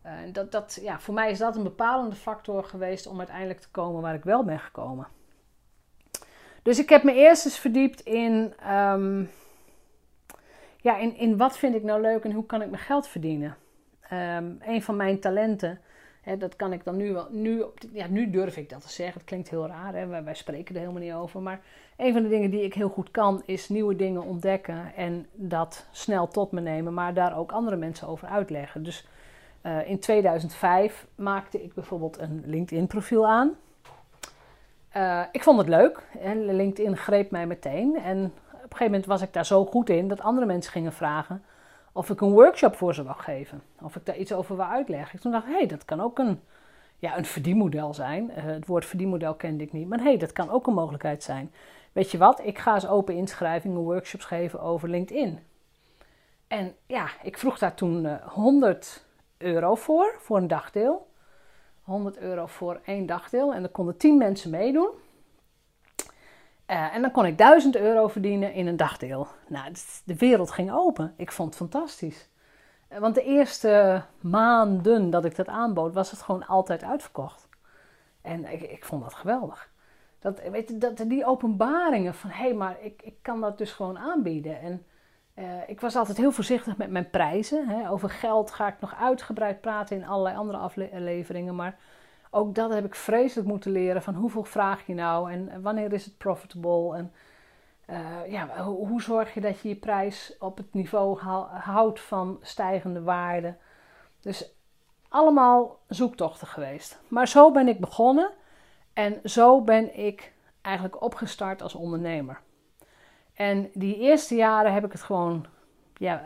Uh, 0.06 0.12
dat, 0.32 0.52
dat, 0.52 0.78
ja, 0.82 1.00
voor 1.00 1.14
mij 1.14 1.30
is 1.30 1.38
dat 1.38 1.56
een 1.56 1.62
bepalende 1.62 2.16
factor 2.16 2.64
geweest 2.64 3.06
om 3.06 3.18
uiteindelijk 3.18 3.60
te 3.60 3.70
komen 3.70 4.02
waar 4.02 4.14
ik 4.14 4.24
wel 4.24 4.44
ben 4.44 4.58
gekomen. 4.58 5.06
Dus 6.66 6.78
ik 6.78 6.88
heb 6.88 7.02
me 7.02 7.14
eerst 7.14 7.44
eens 7.44 7.58
verdiept 7.58 8.00
in, 8.00 8.52
um, 8.72 9.30
ja, 10.80 10.96
in, 10.96 11.16
in 11.16 11.36
wat 11.36 11.58
vind 11.58 11.74
ik 11.74 11.82
nou 11.82 12.00
leuk 12.00 12.24
en 12.24 12.32
hoe 12.32 12.46
kan 12.46 12.62
ik 12.62 12.70
mijn 12.70 12.82
geld 12.82 13.08
verdienen. 13.08 13.56
Um, 14.12 14.58
een 14.66 14.82
van 14.82 14.96
mijn 14.96 15.20
talenten, 15.20 15.80
hè, 16.20 16.36
dat 16.36 16.56
kan 16.56 16.72
ik 16.72 16.84
dan 16.84 16.96
nu 16.96 17.12
wel, 17.12 17.26
nu, 17.30 17.64
ja, 17.92 18.06
nu 18.06 18.30
durf 18.30 18.56
ik 18.56 18.70
dat 18.70 18.80
te 18.80 18.88
zeggen. 18.88 19.14
Het 19.14 19.24
klinkt 19.28 19.50
heel 19.50 19.66
raar, 19.66 19.94
hè? 19.94 20.06
Wij, 20.22 20.34
spreken 20.34 20.74
er 20.74 20.80
helemaal 20.80 21.02
niet 21.02 21.12
over. 21.12 21.40
Maar 21.40 21.60
een 21.96 22.12
van 22.12 22.22
de 22.22 22.28
dingen 22.28 22.50
die 22.50 22.62
ik 22.62 22.74
heel 22.74 22.88
goed 22.88 23.10
kan, 23.10 23.42
is 23.44 23.68
nieuwe 23.68 23.96
dingen 23.96 24.22
ontdekken 24.22 24.94
en 24.96 25.26
dat 25.32 25.86
snel 25.90 26.28
tot 26.28 26.52
me 26.52 26.60
nemen, 26.60 26.94
maar 26.94 27.14
daar 27.14 27.38
ook 27.38 27.52
andere 27.52 27.76
mensen 27.76 28.08
over 28.08 28.28
uitleggen. 28.28 28.82
Dus 28.82 29.06
uh, 29.62 29.88
in 29.90 29.98
2005 29.98 31.06
maakte 31.14 31.62
ik 31.62 31.74
bijvoorbeeld 31.74 32.18
een 32.18 32.42
LinkedIn-profiel 32.46 33.26
aan. 33.26 33.56
Uh, 34.96 35.22
ik 35.32 35.42
vond 35.42 35.58
het 35.58 35.68
leuk 35.68 36.02
en 36.20 36.56
LinkedIn 36.56 36.96
greep 36.96 37.30
mij 37.30 37.46
meteen. 37.46 37.96
En 37.96 38.24
op 38.24 38.52
een 38.52 38.60
gegeven 38.60 38.84
moment 38.84 39.06
was 39.06 39.22
ik 39.22 39.32
daar 39.32 39.46
zo 39.46 39.64
goed 39.64 39.88
in 39.90 40.08
dat 40.08 40.20
andere 40.20 40.46
mensen 40.46 40.72
gingen 40.72 40.92
vragen 40.92 41.42
of 41.92 42.10
ik 42.10 42.20
een 42.20 42.32
workshop 42.32 42.76
voor 42.76 42.94
ze 42.94 43.02
wou 43.02 43.18
geven. 43.18 43.62
Of 43.82 43.96
ik 43.96 44.06
daar 44.06 44.16
iets 44.16 44.32
over 44.32 44.56
wou 44.56 44.70
uitleggen. 44.70 45.20
Toen 45.20 45.32
dacht 45.32 45.44
ik, 45.44 45.50
hé, 45.50 45.58
hey, 45.58 45.66
dat 45.66 45.84
kan 45.84 46.00
ook 46.00 46.18
een, 46.18 46.40
ja, 46.98 47.18
een 47.18 47.24
verdienmodel 47.24 47.94
zijn. 47.94 48.30
Uh, 48.30 48.44
het 48.44 48.66
woord 48.66 48.84
verdienmodel 48.84 49.34
kende 49.34 49.64
ik 49.64 49.72
niet, 49.72 49.88
maar 49.88 49.98
hé, 49.98 50.04
hey, 50.04 50.16
dat 50.16 50.32
kan 50.32 50.50
ook 50.50 50.66
een 50.66 50.74
mogelijkheid 50.74 51.22
zijn. 51.22 51.52
weet 51.92 52.10
je 52.10 52.18
wat, 52.18 52.40
ik 52.44 52.58
ga 52.58 52.74
eens 52.74 52.88
open 52.88 53.14
inschrijvingen, 53.14 53.80
workshops 53.80 54.24
geven 54.24 54.60
over 54.60 54.88
LinkedIn. 54.88 55.38
En 56.48 56.74
ja, 56.86 57.08
ik 57.22 57.38
vroeg 57.38 57.58
daar 57.58 57.74
toen 57.74 58.18
100 58.22 59.06
euro 59.36 59.74
voor, 59.74 60.14
voor 60.18 60.36
een 60.36 60.48
dagdeel. 60.48 61.06
100 61.86 62.18
euro 62.18 62.46
voor 62.46 62.80
één 62.84 63.06
dagdeel. 63.06 63.54
En 63.54 63.62
er 63.62 63.68
konden 63.68 63.96
10 63.96 64.18
mensen 64.18 64.50
meedoen. 64.50 64.90
Uh, 66.70 66.94
en 66.94 67.02
dan 67.02 67.10
kon 67.10 67.26
ik 67.26 67.38
1000 67.38 67.76
euro 67.76 68.08
verdienen 68.08 68.52
in 68.52 68.66
een 68.66 68.76
dagdeel. 68.76 69.26
Nou, 69.48 69.72
de 70.04 70.16
wereld 70.16 70.50
ging 70.50 70.72
open. 70.72 71.14
Ik 71.16 71.32
vond 71.32 71.48
het 71.48 71.56
fantastisch. 71.56 72.28
Uh, 72.92 72.98
want 72.98 73.14
de 73.14 73.22
eerste 73.22 74.02
maanden 74.20 75.10
dat 75.10 75.24
ik 75.24 75.36
dat 75.36 75.46
aanbood, 75.46 75.94
was 75.94 76.10
het 76.10 76.22
gewoon 76.22 76.46
altijd 76.46 76.82
uitverkocht. 76.82 77.48
En 78.22 78.52
ik, 78.52 78.62
ik 78.62 78.84
vond 78.84 79.02
dat 79.02 79.14
geweldig. 79.14 79.70
Dat, 80.18 80.40
weet 80.50 80.68
je, 80.68 80.78
dat, 80.78 80.96
die 80.96 81.26
openbaringen 81.26 82.14
van 82.14 82.30
hé, 82.30 82.44
hey, 82.44 82.54
maar 82.54 82.76
ik, 82.80 83.02
ik 83.02 83.14
kan 83.22 83.40
dat 83.40 83.58
dus 83.58 83.72
gewoon 83.72 83.98
aanbieden. 83.98 84.60
En 84.60 84.86
uh, 85.38 85.44
ik 85.66 85.80
was 85.80 85.96
altijd 85.96 86.16
heel 86.16 86.32
voorzichtig 86.32 86.76
met 86.76 86.90
mijn 86.90 87.10
prijzen. 87.10 87.68
Hè. 87.68 87.90
Over 87.90 88.10
geld 88.10 88.50
ga 88.50 88.68
ik 88.68 88.80
nog 88.80 88.94
uitgebreid 88.94 89.60
praten 89.60 89.96
in 89.96 90.06
allerlei 90.06 90.36
andere 90.36 90.58
afleveringen. 90.58 91.54
Maar 91.54 91.78
ook 92.30 92.54
dat 92.54 92.72
heb 92.72 92.84
ik 92.84 92.94
vreselijk 92.94 93.48
moeten 93.48 93.70
leren. 93.70 94.02
Van 94.02 94.14
hoeveel 94.14 94.44
vraag 94.44 94.86
je 94.86 94.94
nou 94.94 95.32
en 95.32 95.62
wanneer 95.62 95.92
is 95.92 96.04
het 96.04 96.18
profitable? 96.18 96.96
En 96.96 97.12
ja, 98.28 98.62
hoe, 98.64 98.88
hoe, 98.88 99.02
zorg 99.02 99.34
je 99.34 99.40
dat 99.40 99.60
je 99.60 99.68
je 99.68 99.76
prijs 99.76 100.36
op 100.38 100.56
het 100.56 100.74
niveau 100.74 101.18
houdt 101.50 102.00
van 102.00 102.38
stijgende 102.42 103.02
waarde? 103.02 103.56
Dus 104.20 104.56
allemaal 105.08 105.78
zoektochten 105.88 106.46
geweest. 106.46 107.00
Maar 107.08 107.28
zo 107.28 107.50
ben 107.50 107.68
ik 107.68 107.80
begonnen. 107.80 108.30
En 108.92 109.20
zo 109.24 109.62
ben 109.62 109.98
ik 109.98 110.32
eigenlijk 110.60 111.02
opgestart 111.02 111.62
als 111.62 111.74
ondernemer. 111.74 112.40
En 113.36 113.70
die 113.74 113.98
eerste 113.98 114.34
jaren 114.34 114.72
heb 114.72 114.84
ik 114.84 114.92
het 114.92 115.02
gewoon 115.02 115.46
ja, 115.96 116.22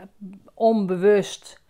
onbewust 0.55 1.61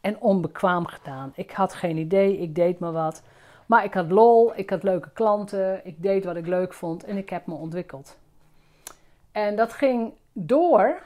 en 0.00 0.20
onbekwaam 0.20 0.86
gedaan. 0.86 1.32
Ik 1.34 1.50
had 1.50 1.74
geen 1.74 1.96
idee, 1.96 2.38
ik 2.38 2.54
deed 2.54 2.78
maar 2.78 2.92
wat. 2.92 3.22
Maar 3.66 3.84
ik 3.84 3.94
had 3.94 4.10
lol, 4.10 4.52
ik 4.56 4.70
had 4.70 4.82
leuke 4.82 5.10
klanten, 5.12 5.86
ik 5.86 6.02
deed 6.02 6.24
wat 6.24 6.36
ik 6.36 6.46
leuk 6.46 6.74
vond 6.74 7.04
en 7.04 7.16
ik 7.16 7.30
heb 7.30 7.46
me 7.46 7.54
ontwikkeld. 7.54 8.16
En 9.32 9.56
dat 9.56 9.72
ging 9.72 10.12
door. 10.32 11.02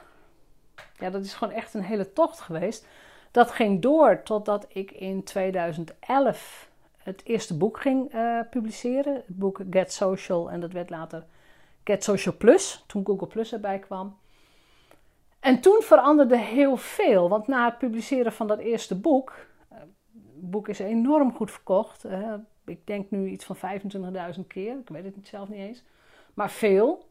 Ja, 0.99 1.11
dat 1.11 1.25
is 1.25 1.35
gewoon 1.35 1.55
echt 1.55 1.75
een 1.75 1.83
hele 1.83 2.13
tocht 2.13 2.41
geweest. 2.41 2.87
Dat 3.31 3.51
ging 3.51 3.83
door 3.83 4.23
totdat 4.23 4.67
ik 4.69 4.91
in 4.91 5.25
2011 5.25 6.71
het 6.97 7.23
eerste 7.25 7.57
boek 7.57 7.81
ging 7.81 8.15
uh, 8.15 8.41
publiceren. 8.51 9.15
Het 9.15 9.39
boek 9.39 9.61
Get 9.71 9.93
Social. 9.93 10.51
En 10.51 10.61
dat 10.61 10.73
werd 10.73 10.91
later 10.91 11.25
Get 11.85 12.05
Social 12.05 12.37
Plus, 12.37 12.85
toen 12.87 13.07
Google 13.07 13.27
Plus 13.27 13.53
erbij 13.53 13.79
kwam. 13.79 14.17
En 15.41 15.61
toen 15.61 15.83
veranderde 15.83 16.39
heel 16.39 16.77
veel, 16.77 17.29
want 17.29 17.47
na 17.47 17.65
het 17.65 17.79
publiceren 17.79 18.33
van 18.33 18.47
dat 18.47 18.59
eerste 18.59 18.95
boek, 18.95 19.35
het 19.69 19.79
eh, 19.79 19.87
boek 20.35 20.69
is 20.69 20.79
enorm 20.79 21.35
goed 21.35 21.51
verkocht. 21.51 22.05
ik 22.65 22.87
denk 22.87 23.11
nu 23.11 23.29
iets 23.29 23.45
van 23.45 23.57
25.000 23.57 24.47
keer, 24.47 24.79
ik 24.79 24.89
weet 24.89 25.05
het 25.05 25.15
zelf 25.23 25.49
niet 25.49 25.59
eens, 25.59 25.83
maar 26.35 26.51
veel. 26.51 27.05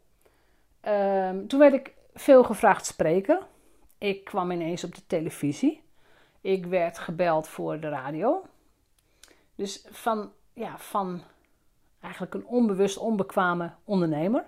Ehm, 0.81 1.45
toen 1.47 1.59
werd 1.59 1.73
ik 1.73 1.93
veel 2.13 2.43
gevraagd 2.43 2.85
spreken. 2.85 3.39
Ik 3.97 4.23
kwam 4.23 4.51
ineens 4.51 4.83
op 4.83 4.95
de 4.95 5.05
televisie. 5.07 5.83
Ik 6.41 6.65
werd 6.65 6.97
gebeld 6.97 7.47
voor 7.47 7.79
de 7.79 7.89
radio. 7.89 8.45
Dus 9.55 9.85
van, 9.89 10.31
ja, 10.53 10.77
van 10.77 11.21
eigenlijk 11.99 12.33
een 12.33 12.45
onbewust 12.45 12.97
onbekwame 12.97 13.71
ondernemer 13.83 14.45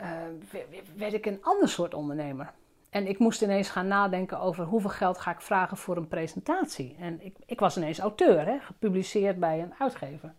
uh, 0.00 0.62
werd 0.96 1.12
ik 1.12 1.26
een 1.26 1.42
ander 1.42 1.68
soort 1.68 1.94
ondernemer. 1.94 2.52
En 2.90 3.06
ik 3.06 3.18
moest 3.18 3.42
ineens 3.42 3.68
gaan 3.68 3.86
nadenken 3.86 4.40
over 4.40 4.64
hoeveel 4.64 4.90
geld 4.90 5.18
ga 5.18 5.30
ik 5.30 5.40
vragen 5.40 5.76
voor 5.76 5.96
een 5.96 6.08
presentatie. 6.08 6.96
En 7.00 7.24
ik, 7.24 7.36
ik 7.46 7.60
was 7.60 7.76
ineens 7.76 7.98
auteur, 7.98 8.46
hè, 8.46 8.58
gepubliceerd 8.58 9.38
bij 9.38 9.62
een 9.62 9.74
uitgever. 9.78 10.34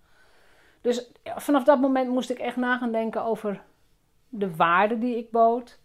Dus 0.81 1.11
vanaf 1.23 1.63
dat 1.63 1.79
moment 1.79 2.09
moest 2.09 2.29
ik 2.29 2.39
echt 2.39 2.55
na 2.55 2.77
gaan 2.77 2.91
denken 2.91 3.23
over 3.23 3.61
de 4.29 4.55
waarde 4.55 4.99
die 4.99 5.17
ik 5.17 5.31
bood, 5.31 5.79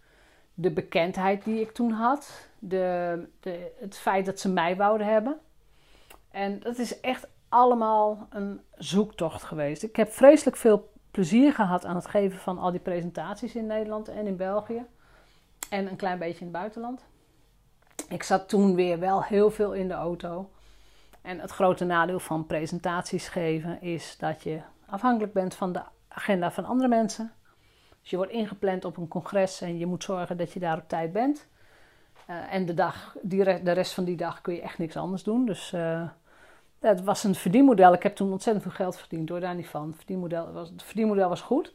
de 0.53 0.71
bekendheid 0.71 1.43
die 1.43 1.61
ik 1.61 1.71
toen 1.71 1.91
had, 1.91 2.49
de, 2.59 3.27
de, 3.39 3.71
het 3.79 3.97
feit 3.97 4.25
dat 4.25 4.39
ze 4.39 4.49
mij 4.49 4.75
wouden 4.75 5.07
hebben. 5.07 5.39
En 6.31 6.59
dat 6.59 6.77
is 6.77 6.99
echt 6.99 7.27
allemaal 7.49 8.27
een 8.29 8.61
zoektocht 8.75 9.43
geweest. 9.43 9.83
Ik 9.83 9.95
heb 9.95 10.11
vreselijk 10.11 10.57
veel 10.57 10.93
plezier 11.15 11.53
gehad 11.53 11.85
aan 11.85 11.95
het 11.95 12.07
geven 12.07 12.39
van 12.39 12.57
al 12.57 12.71
die 12.71 12.79
presentaties 12.79 13.55
in 13.55 13.65
Nederland 13.65 14.07
en 14.07 14.27
in 14.27 14.35
België. 14.35 14.85
En 15.69 15.87
een 15.87 15.95
klein 15.95 16.19
beetje 16.19 16.39
in 16.39 16.45
het 16.45 16.51
buitenland. 16.51 17.05
Ik 18.09 18.23
zat 18.23 18.49
toen 18.49 18.75
weer 18.75 18.99
wel 18.99 19.23
heel 19.23 19.51
veel 19.51 19.73
in 19.73 19.87
de 19.87 19.93
auto. 19.93 20.49
En 21.21 21.39
het 21.39 21.51
grote 21.51 21.85
nadeel 21.85 22.19
van 22.19 22.45
presentaties 22.45 23.27
geven 23.27 23.81
is 23.81 24.17
dat 24.17 24.43
je 24.43 24.61
afhankelijk 24.85 25.33
bent 25.33 25.55
van 25.55 25.71
de 25.71 25.81
agenda 26.07 26.51
van 26.51 26.65
andere 26.65 26.89
mensen. 26.89 27.31
Dus 28.01 28.09
je 28.09 28.17
wordt 28.17 28.31
ingepland 28.31 28.85
op 28.85 28.97
een 28.97 29.07
congres 29.07 29.61
en 29.61 29.77
je 29.77 29.85
moet 29.85 30.03
zorgen 30.03 30.37
dat 30.37 30.51
je 30.51 30.59
daar 30.59 30.77
op 30.77 30.87
tijd 30.87 31.11
bent. 31.11 31.47
Uh, 32.29 32.53
en 32.53 32.65
de, 32.65 32.73
dag, 32.73 33.15
die 33.21 33.63
de 33.63 33.71
rest 33.71 33.93
van 33.93 34.03
die 34.03 34.17
dag 34.17 34.41
kun 34.41 34.53
je 34.53 34.61
echt 34.61 34.77
niks 34.77 34.97
anders 34.97 35.23
doen. 35.23 35.45
Dus 35.45 35.71
uh, 35.73 36.09
het 36.89 37.03
was 37.03 37.23
een 37.23 37.35
verdienmodel. 37.35 37.93
Ik 37.93 38.03
heb 38.03 38.15
toen 38.15 38.31
ontzettend 38.31 38.65
veel 38.65 38.75
geld 38.75 38.97
verdiend, 38.97 39.27
door 39.27 39.39
daar 39.39 39.55
niet 39.55 39.67
van. 39.67 39.87
Het 39.87 39.95
verdienmodel 39.95 40.51
was, 40.51 40.69
het 40.69 40.83
verdienmodel 40.83 41.29
was 41.29 41.41
goed, 41.41 41.73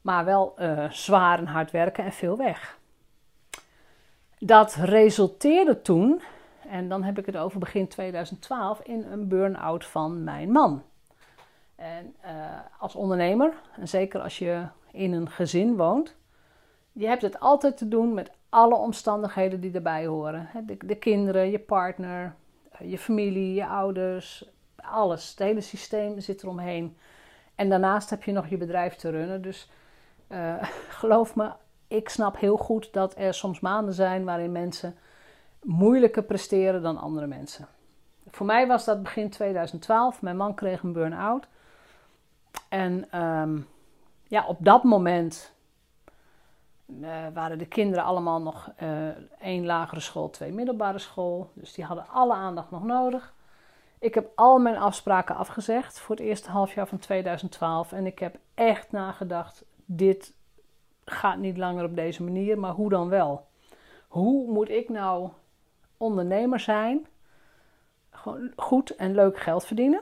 maar 0.00 0.24
wel 0.24 0.54
uh, 0.58 0.90
zwaar 0.90 1.38
en 1.38 1.46
hard 1.46 1.70
werken 1.70 2.04
en 2.04 2.12
veel 2.12 2.36
weg. 2.36 2.78
Dat 4.38 4.74
resulteerde 4.74 5.82
toen, 5.82 6.20
en 6.68 6.88
dan 6.88 7.02
heb 7.02 7.18
ik 7.18 7.26
het 7.26 7.36
over 7.36 7.58
begin 7.58 7.88
2012, 7.88 8.80
in 8.80 9.04
een 9.10 9.28
burn-out 9.28 9.84
van 9.84 10.24
mijn 10.24 10.50
man. 10.50 10.82
En 11.74 12.14
uh, 12.24 12.30
als 12.78 12.94
ondernemer, 12.94 13.52
en 13.76 13.88
zeker 13.88 14.20
als 14.20 14.38
je 14.38 14.62
in 14.92 15.12
een 15.12 15.30
gezin 15.30 15.76
woont, 15.76 16.16
je 16.92 17.06
hebt 17.06 17.22
het 17.22 17.40
altijd 17.40 17.76
te 17.76 17.88
doen 17.88 18.14
met 18.14 18.30
alle 18.48 18.74
omstandigheden 18.74 19.60
die 19.60 19.72
erbij 19.72 20.06
horen. 20.06 20.48
De, 20.66 20.76
de 20.84 20.96
kinderen, 20.96 21.50
je 21.50 21.58
partner, 21.58 22.34
je 22.84 22.98
familie, 22.98 23.54
je 23.54 23.66
ouders, 23.66 24.50
alles. 24.76 25.30
Het 25.30 25.38
hele 25.38 25.60
systeem 25.60 26.20
zit 26.20 26.42
eromheen. 26.42 26.96
En 27.54 27.68
daarnaast 27.68 28.10
heb 28.10 28.22
je 28.22 28.32
nog 28.32 28.48
je 28.48 28.56
bedrijf 28.56 28.94
te 28.94 29.10
runnen. 29.10 29.42
Dus 29.42 29.70
uh, 30.28 30.62
geloof 31.00 31.34
me, 31.34 31.52
ik 31.88 32.08
snap 32.08 32.38
heel 32.38 32.56
goed 32.56 32.92
dat 32.92 33.14
er 33.16 33.34
soms 33.34 33.60
maanden 33.60 33.94
zijn 33.94 34.24
waarin 34.24 34.52
mensen 34.52 34.96
moeilijker 35.62 36.22
presteren 36.22 36.82
dan 36.82 36.98
andere 36.98 37.26
mensen. 37.26 37.68
Voor 38.30 38.46
mij 38.46 38.66
was 38.66 38.84
dat 38.84 39.02
begin 39.02 39.30
2012. 39.30 40.22
Mijn 40.22 40.36
man 40.36 40.54
kreeg 40.54 40.82
een 40.82 40.92
burn-out. 40.92 41.46
En 42.68 43.20
um, 43.20 43.66
ja, 44.26 44.46
op 44.46 44.56
dat 44.60 44.82
moment 44.84 45.52
uh, 46.88 47.26
waren 47.34 47.58
de 47.58 47.66
kinderen 47.66 48.04
allemaal 48.04 48.42
nog 48.42 48.70
uh, 48.82 49.08
één 49.40 49.66
lagere 49.66 50.00
school, 50.00 50.30
twee 50.30 50.52
middelbare 50.52 50.98
school. 50.98 51.50
Dus 51.54 51.72
die 51.72 51.84
hadden 51.84 52.08
alle 52.08 52.34
aandacht 52.34 52.70
nog 52.70 52.84
nodig. 52.84 53.34
Ik 53.98 54.14
heb 54.14 54.30
al 54.34 54.58
mijn 54.58 54.76
afspraken 54.76 55.36
afgezegd 55.36 56.00
voor 56.00 56.16
het 56.16 56.24
eerste 56.24 56.50
halfjaar 56.50 56.86
van 56.86 56.98
2012. 56.98 57.92
En 57.92 58.06
ik 58.06 58.18
heb 58.18 58.38
echt 58.54 58.92
nagedacht: 58.92 59.64
dit 59.84 60.34
gaat 61.04 61.38
niet 61.38 61.56
langer 61.56 61.84
op 61.84 61.96
deze 61.96 62.22
manier, 62.22 62.58
maar 62.58 62.72
hoe 62.72 62.88
dan 62.88 63.08
wel? 63.08 63.46
Hoe 64.08 64.50
moet 64.50 64.68
ik 64.68 64.88
nou 64.88 65.30
ondernemer 65.96 66.60
zijn? 66.60 67.06
Gewoon 68.10 68.52
goed 68.56 68.90
en 68.96 69.14
leuk 69.14 69.38
geld 69.38 69.64
verdienen. 69.64 70.00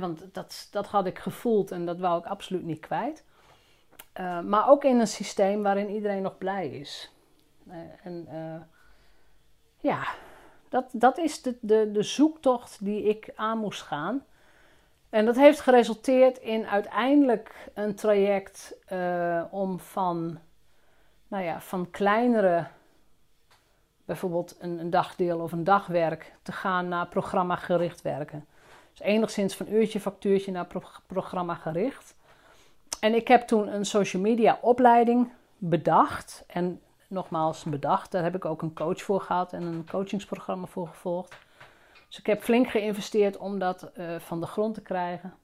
want 0.00 0.34
dat, 0.34 0.68
dat 0.70 0.86
had 0.86 1.06
ik 1.06 1.18
gevoeld 1.18 1.70
en 1.70 1.86
dat 1.86 1.98
wou 1.98 2.18
ik 2.18 2.26
absoluut 2.26 2.64
niet 2.64 2.80
kwijt. 2.80 3.24
Uh, 4.20 4.40
maar 4.40 4.68
ook 4.68 4.84
in 4.84 5.00
een 5.00 5.06
systeem 5.06 5.62
waarin 5.62 5.90
iedereen 5.90 6.22
nog 6.22 6.38
blij 6.38 6.68
is. 6.68 7.12
Uh, 7.68 7.74
en 8.02 8.28
uh, 8.32 8.60
ja, 9.80 10.04
dat, 10.68 10.84
dat 10.92 11.18
is 11.18 11.42
de, 11.42 11.56
de, 11.60 11.90
de 11.92 12.02
zoektocht 12.02 12.84
die 12.84 13.02
ik 13.02 13.30
aan 13.34 13.58
moest 13.58 13.82
gaan. 13.82 14.24
En 15.10 15.24
dat 15.24 15.36
heeft 15.36 15.60
geresulteerd 15.60 16.38
in 16.38 16.66
uiteindelijk 16.66 17.70
een 17.74 17.94
traject 17.94 18.76
om 19.50 19.78
van, 19.78 20.38
nou 21.28 21.44
ja, 21.44 21.60
van 21.60 21.90
kleinere, 21.90 22.66
bijvoorbeeld 24.04 24.56
een, 24.60 24.78
een 24.78 24.90
dagdeel 24.90 25.38
of 25.38 25.52
een 25.52 25.64
dagwerk, 25.64 26.32
te 26.42 26.52
gaan 26.52 26.88
naar 26.88 27.06
programma-gericht 27.06 28.02
werken. 28.02 28.46
Dus 28.90 29.00
enigszins 29.00 29.56
van 29.56 29.68
uurtje 29.68 30.00
factuurtje 30.00 30.52
naar 30.52 30.66
pro 30.66 30.82
programma 31.06 31.54
gericht. 31.54 32.14
En 33.02 33.14
ik 33.14 33.28
heb 33.28 33.42
toen 33.42 33.74
een 33.74 33.84
social 33.84 34.22
media 34.22 34.58
opleiding 34.60 35.32
bedacht. 35.58 36.44
En 36.46 36.80
nogmaals 37.08 37.64
bedacht, 37.64 38.10
daar 38.10 38.22
heb 38.22 38.34
ik 38.34 38.44
ook 38.44 38.62
een 38.62 38.74
coach 38.74 39.02
voor 39.02 39.20
gehad 39.20 39.52
en 39.52 39.62
een 39.62 39.86
coachingsprogramma 39.90 40.66
voor 40.66 40.88
gevolgd. 40.88 41.36
Dus 42.08 42.18
ik 42.18 42.26
heb 42.26 42.42
flink 42.42 42.68
geïnvesteerd 42.68 43.36
om 43.36 43.58
dat 43.58 43.90
uh, 43.98 44.18
van 44.18 44.40
de 44.40 44.46
grond 44.46 44.74
te 44.74 44.82
krijgen. 44.82 45.34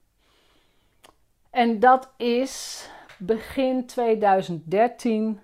En 1.51 1.81
dat 1.81 2.11
is 2.17 2.85
begin 3.19 3.87
2013 3.87 5.41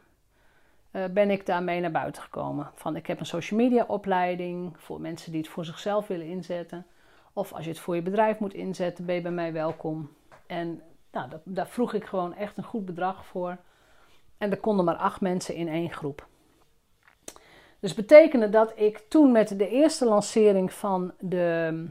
uh, 0.92 1.04
ben 1.10 1.30
ik 1.30 1.46
daarmee 1.46 1.80
naar 1.80 1.90
buiten 1.90 2.22
gekomen. 2.22 2.70
Van 2.74 2.96
ik 2.96 3.06
heb 3.06 3.20
een 3.20 3.26
social 3.26 3.60
media 3.60 3.84
opleiding 3.88 4.74
voor 4.78 5.00
mensen 5.00 5.32
die 5.32 5.40
het 5.40 5.50
voor 5.50 5.64
zichzelf 5.64 6.06
willen 6.06 6.26
inzetten. 6.26 6.86
Of 7.32 7.52
als 7.52 7.64
je 7.64 7.70
het 7.70 7.80
voor 7.80 7.94
je 7.94 8.02
bedrijf 8.02 8.38
moet 8.38 8.54
inzetten, 8.54 9.04
ben 9.04 9.14
je 9.14 9.20
bij 9.20 9.30
mij 9.30 9.52
welkom. 9.52 10.10
En 10.46 10.82
nou, 11.14 11.30
dat, 11.30 11.40
daar 11.44 11.68
vroeg 11.68 11.92
ik 11.92 12.04
gewoon 12.04 12.34
echt 12.34 12.56
een 12.56 12.64
goed 12.64 12.84
bedrag 12.84 13.26
voor. 13.26 13.56
En 14.38 14.50
er 14.50 14.60
konden 14.60 14.84
maar 14.84 14.96
acht 14.96 15.20
mensen 15.20 15.54
in 15.54 15.68
één 15.68 15.92
groep. 15.92 16.26
Dus 17.80 17.94
betekende 17.94 18.48
dat 18.48 18.72
ik 18.76 18.98
toen 19.08 19.32
met 19.32 19.58
de 19.58 19.68
eerste 19.68 20.04
lancering 20.04 20.72
van 20.72 21.12
de, 21.18 21.86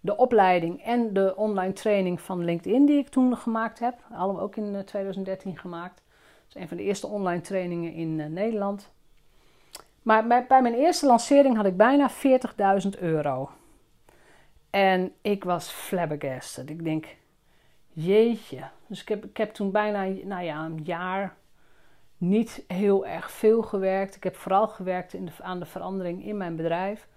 de 0.00 0.16
opleiding 0.16 0.82
en 0.82 1.12
de 1.12 1.36
online 1.36 1.72
training 1.72 2.20
van 2.20 2.44
LinkedIn, 2.44 2.86
die 2.86 2.98
ik 2.98 3.08
toen 3.08 3.36
gemaakt 3.36 3.78
heb, 3.78 3.94
allemaal 4.12 4.42
ook 4.42 4.56
in 4.56 4.84
2013 4.84 5.52
eh, 5.52 5.58
gemaakt. 5.58 6.02
Dat 6.46 6.56
is 6.56 6.62
een 6.62 6.68
van 6.68 6.76
de 6.76 6.82
eerste 6.82 7.06
online 7.06 7.40
trainingen 7.40 7.92
in 7.92 8.18
uh, 8.18 8.26
Nederland. 8.26 8.90
Maar 10.02 10.26
bij, 10.26 10.62
mijn 10.62 10.74
eerste 10.74 11.06
lancering 11.06 11.56
had 11.56 11.66
ik 11.66 11.76
bijna 11.76 12.10
40.000 12.10 12.98
euro. 12.98 13.50
En 14.70 15.12
ik 15.22 15.44
was 15.44 15.70
flabbergasted. 15.70 16.70
Ik 16.70 16.84
denk, 16.84 17.06
jeetje. 18.04 18.68
Dus 18.86 19.00
ik 19.00 19.08
heb, 19.08 19.24
ik 19.24 19.36
heb 19.36 19.52
toen 19.52 19.70
bijna 19.70 20.04
nou 20.24 20.44
ja, 20.44 20.64
een 20.64 20.80
jaar 20.84 21.36
niet 22.16 22.64
heel 22.66 23.06
erg 23.06 23.30
veel 23.30 23.62
gewerkt. 23.62 24.16
Ik 24.16 24.24
heb 24.24 24.36
vooral 24.36 24.68
gewerkt 24.68 25.12
in 25.12 25.24
de, 25.24 25.32
aan 25.40 25.58
de 25.58 25.66
verandering 25.66 26.24
in 26.24 26.36
mijn 26.36 26.56
bedrijf. 26.56 27.08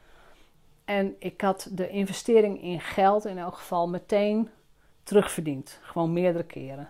En 0.85 1.15
ik 1.19 1.41
had 1.41 1.67
de 1.71 1.89
investering 1.89 2.61
in 2.61 2.79
geld 2.79 3.25
in 3.25 3.37
elk 3.37 3.55
geval 3.55 3.89
meteen 3.89 4.49
terugverdiend. 5.03 5.79
Gewoon 5.81 6.13
meerdere 6.13 6.43
keren. 6.43 6.89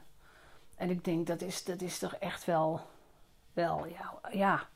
En 0.75 0.89
ik 0.89 1.05
denk, 1.05 1.27
dat 1.27 1.41
is, 1.41 1.63
dat 1.63 1.81
is 1.81 1.99
toch 1.99 2.13
echt 2.13 2.45
wel, 2.45 2.81
wel 3.53 3.85
ja, 4.31 4.67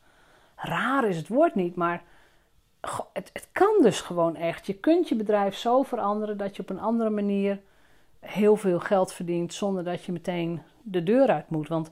raar 0.56 1.08
is 1.08 1.18
het 1.18 1.28
woord 1.28 1.56
niet, 1.56 1.76
maar 1.76 2.04
het, 3.14 3.30
het 3.34 3.48
kan 3.52 3.82
dus 3.82 4.02
gewoon 4.02 4.36
echt. 4.36 4.66
Je 4.66 4.74
kunt 4.74 5.10
je 5.10 5.16
bedrijf 5.16 5.56
zo 5.56 5.84
veranderen 5.84 6.38
dat 6.38 6.56
je 6.56 6.62
op 6.62 6.70
een 6.70 6.80
andere 6.80 7.10
manier 7.10 7.62
heel 8.25 8.55
veel 8.55 8.79
geld 8.79 9.13
verdient 9.13 9.53
zonder 9.53 9.84
dat 9.84 10.03
je 10.03 10.12
meteen 10.12 10.62
de 10.82 11.03
deur 11.03 11.29
uit 11.29 11.50
moet. 11.50 11.67
Want 11.67 11.91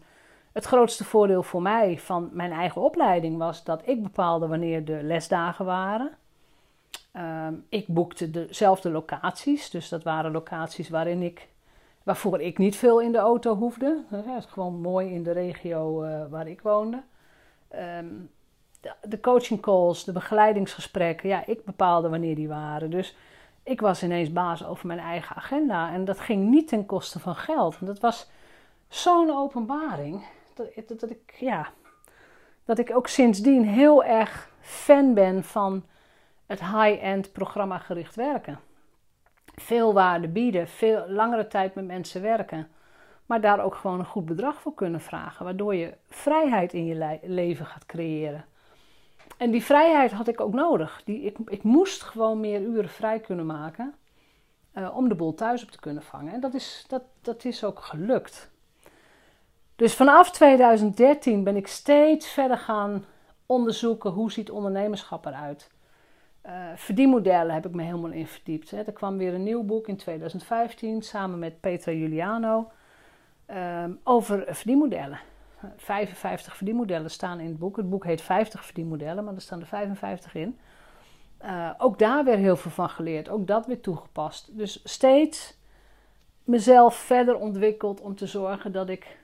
het 0.51 0.65
grootste 0.65 1.03
voordeel 1.03 1.43
voor 1.43 1.61
mij 1.61 1.99
van 1.99 2.29
mijn 2.31 2.51
eigen 2.51 2.81
opleiding 2.81 3.37
was 3.37 3.63
dat 3.63 3.87
ik 3.87 4.03
bepaalde 4.03 4.47
wanneer 4.47 4.85
de 4.85 5.03
lesdagen 5.03 5.65
waren. 5.65 6.11
Ehm, 7.11 7.53
ik 7.69 7.87
boekte 7.87 8.31
dezelfde 8.31 8.89
locaties, 8.89 9.69
dus 9.69 9.89
dat 9.89 10.03
waren 10.03 10.31
locaties 10.31 10.89
waarin 10.89 11.21
ik, 11.21 11.47
waarvoor 12.03 12.41
ik 12.41 12.57
niet 12.57 12.75
veel 12.75 13.01
in 13.01 13.11
de 13.11 13.17
auto 13.17 13.55
hoefde. 13.55 14.03
Dat 14.09 14.25
is 14.37 14.45
gewoon 14.45 14.81
mooi 14.81 15.13
in 15.13 15.23
de 15.23 15.31
regio 15.31 16.03
uh, 16.03 16.23
waar 16.29 16.47
ik 16.47 16.61
woonde. 16.61 17.01
Ehm, 17.67 18.07
de, 18.81 18.93
de 19.01 19.19
coaching 19.19 19.61
calls, 19.61 20.03
de 20.03 20.11
begeleidingsgesprekken, 20.11 21.29
ja, 21.29 21.45
ik 21.45 21.65
bepaalde 21.65 22.09
wanneer 22.09 22.35
die 22.35 22.47
waren. 22.47 22.89
Dus 22.89 23.15
ik 23.63 23.81
was 23.81 24.03
ineens 24.03 24.31
baas 24.31 24.65
over 24.65 24.87
mijn 24.87 24.99
eigen 24.99 25.35
agenda 25.35 25.91
en 25.91 26.05
dat 26.05 26.19
ging 26.19 26.49
niet 26.49 26.67
ten 26.67 26.85
koste 26.85 27.19
van 27.19 27.35
geld. 27.35 27.77
dat 27.79 27.99
was 27.99 28.29
zo'n 28.87 29.31
openbaring 29.31 30.23
dat, 30.53 30.99
dat, 30.99 31.09
ik, 31.09 31.35
ja, 31.39 31.67
dat 32.65 32.77
ik 32.77 32.95
ook 32.95 33.07
sindsdien 33.07 33.67
heel 33.67 34.03
erg 34.03 34.51
fan 34.59 35.13
ben 35.13 35.43
van 35.43 35.83
het 36.45 36.59
high-end 36.59 37.31
programma 37.31 37.77
gericht 37.77 38.15
werken. 38.15 38.59
Veel 39.55 39.93
waarde 39.93 40.27
bieden, 40.27 40.67
veel 40.67 41.05
langere 41.07 41.47
tijd 41.47 41.75
met 41.75 41.85
mensen 41.85 42.21
werken, 42.21 42.67
maar 43.25 43.41
daar 43.41 43.63
ook 43.63 43.75
gewoon 43.75 43.99
een 43.99 44.05
goed 44.05 44.25
bedrag 44.25 44.61
voor 44.61 44.73
kunnen 44.73 45.01
vragen, 45.01 45.45
waardoor 45.45 45.75
je 45.75 45.93
vrijheid 46.09 46.73
in 46.73 46.85
je 46.85 47.19
leven 47.21 47.65
gaat 47.65 47.85
creëren. 47.85 48.45
En 49.43 49.51
die 49.51 49.63
vrijheid 49.63 50.11
had 50.11 50.27
ik 50.27 50.41
ook 50.41 50.53
nodig. 50.53 51.01
Die, 51.05 51.21
ik, 51.21 51.37
ik 51.45 51.63
moest 51.63 52.03
gewoon 52.03 52.39
meer 52.39 52.61
uren 52.61 52.89
vrij 52.89 53.19
kunnen 53.19 53.45
maken 53.45 53.93
uh, 54.77 54.97
om 54.97 55.09
de 55.09 55.15
boel 55.15 55.33
thuis 55.33 55.63
op 55.63 55.71
te 55.71 55.79
kunnen 55.79 56.03
vangen. 56.03 56.33
En 56.33 56.39
dat 56.39 56.53
is, 56.53 56.85
dat, 56.87 57.01
dat 57.21 57.45
is 57.45 57.63
ook 57.63 57.79
gelukt. 57.79 58.51
Dus 59.75 59.93
vanaf 59.93 60.31
2013 60.31 61.43
ben 61.43 61.55
ik 61.55 61.67
steeds 61.67 62.27
verder 62.27 62.57
gaan 62.57 63.05
onderzoeken 63.45 64.11
hoe 64.11 64.31
ziet 64.31 64.51
ondernemerschap 64.51 65.25
eruit. 65.25 65.71
Uh, 66.45 66.51
verdienmodellen 66.75 67.53
heb 67.53 67.65
ik 67.65 67.73
me 67.73 67.83
helemaal 67.83 68.11
in 68.11 68.27
verdiept. 68.27 68.71
Hè. 68.71 68.81
Er 68.81 68.93
kwam 68.93 69.17
weer 69.17 69.33
een 69.33 69.43
nieuw 69.43 69.63
boek 69.63 69.87
in 69.87 69.97
2015 69.97 71.01
samen 71.01 71.39
met 71.39 71.59
Petra 71.59 71.91
Juliano 71.91 72.71
uh, 73.49 73.83
over 74.03 74.45
verdienmodellen. 74.47 75.19
55 75.77 76.55
verdienmodellen 76.55 77.11
staan 77.11 77.39
in 77.39 77.47
het 77.47 77.59
boek. 77.59 77.77
Het 77.77 77.89
boek 77.89 78.05
heet 78.05 78.21
50 78.21 78.65
verdienmodellen, 78.65 79.23
maar 79.23 79.33
er 79.33 79.41
staan 79.41 79.59
er 79.59 79.67
55 79.67 80.35
in. 80.35 80.57
Uh, 81.43 81.69
ook 81.77 81.99
daar 81.99 82.23
weer 82.23 82.37
heel 82.37 82.55
veel 82.55 82.71
van 82.71 82.89
geleerd, 82.89 83.29
ook 83.29 83.47
dat 83.47 83.65
weer 83.65 83.81
toegepast. 83.81 84.57
Dus 84.57 84.81
steeds 84.83 85.57
mezelf 86.43 86.95
verder 86.95 87.35
ontwikkeld 87.35 88.01
om 88.01 88.15
te 88.15 88.27
zorgen 88.27 88.71
dat 88.71 88.89
ik 88.89 89.17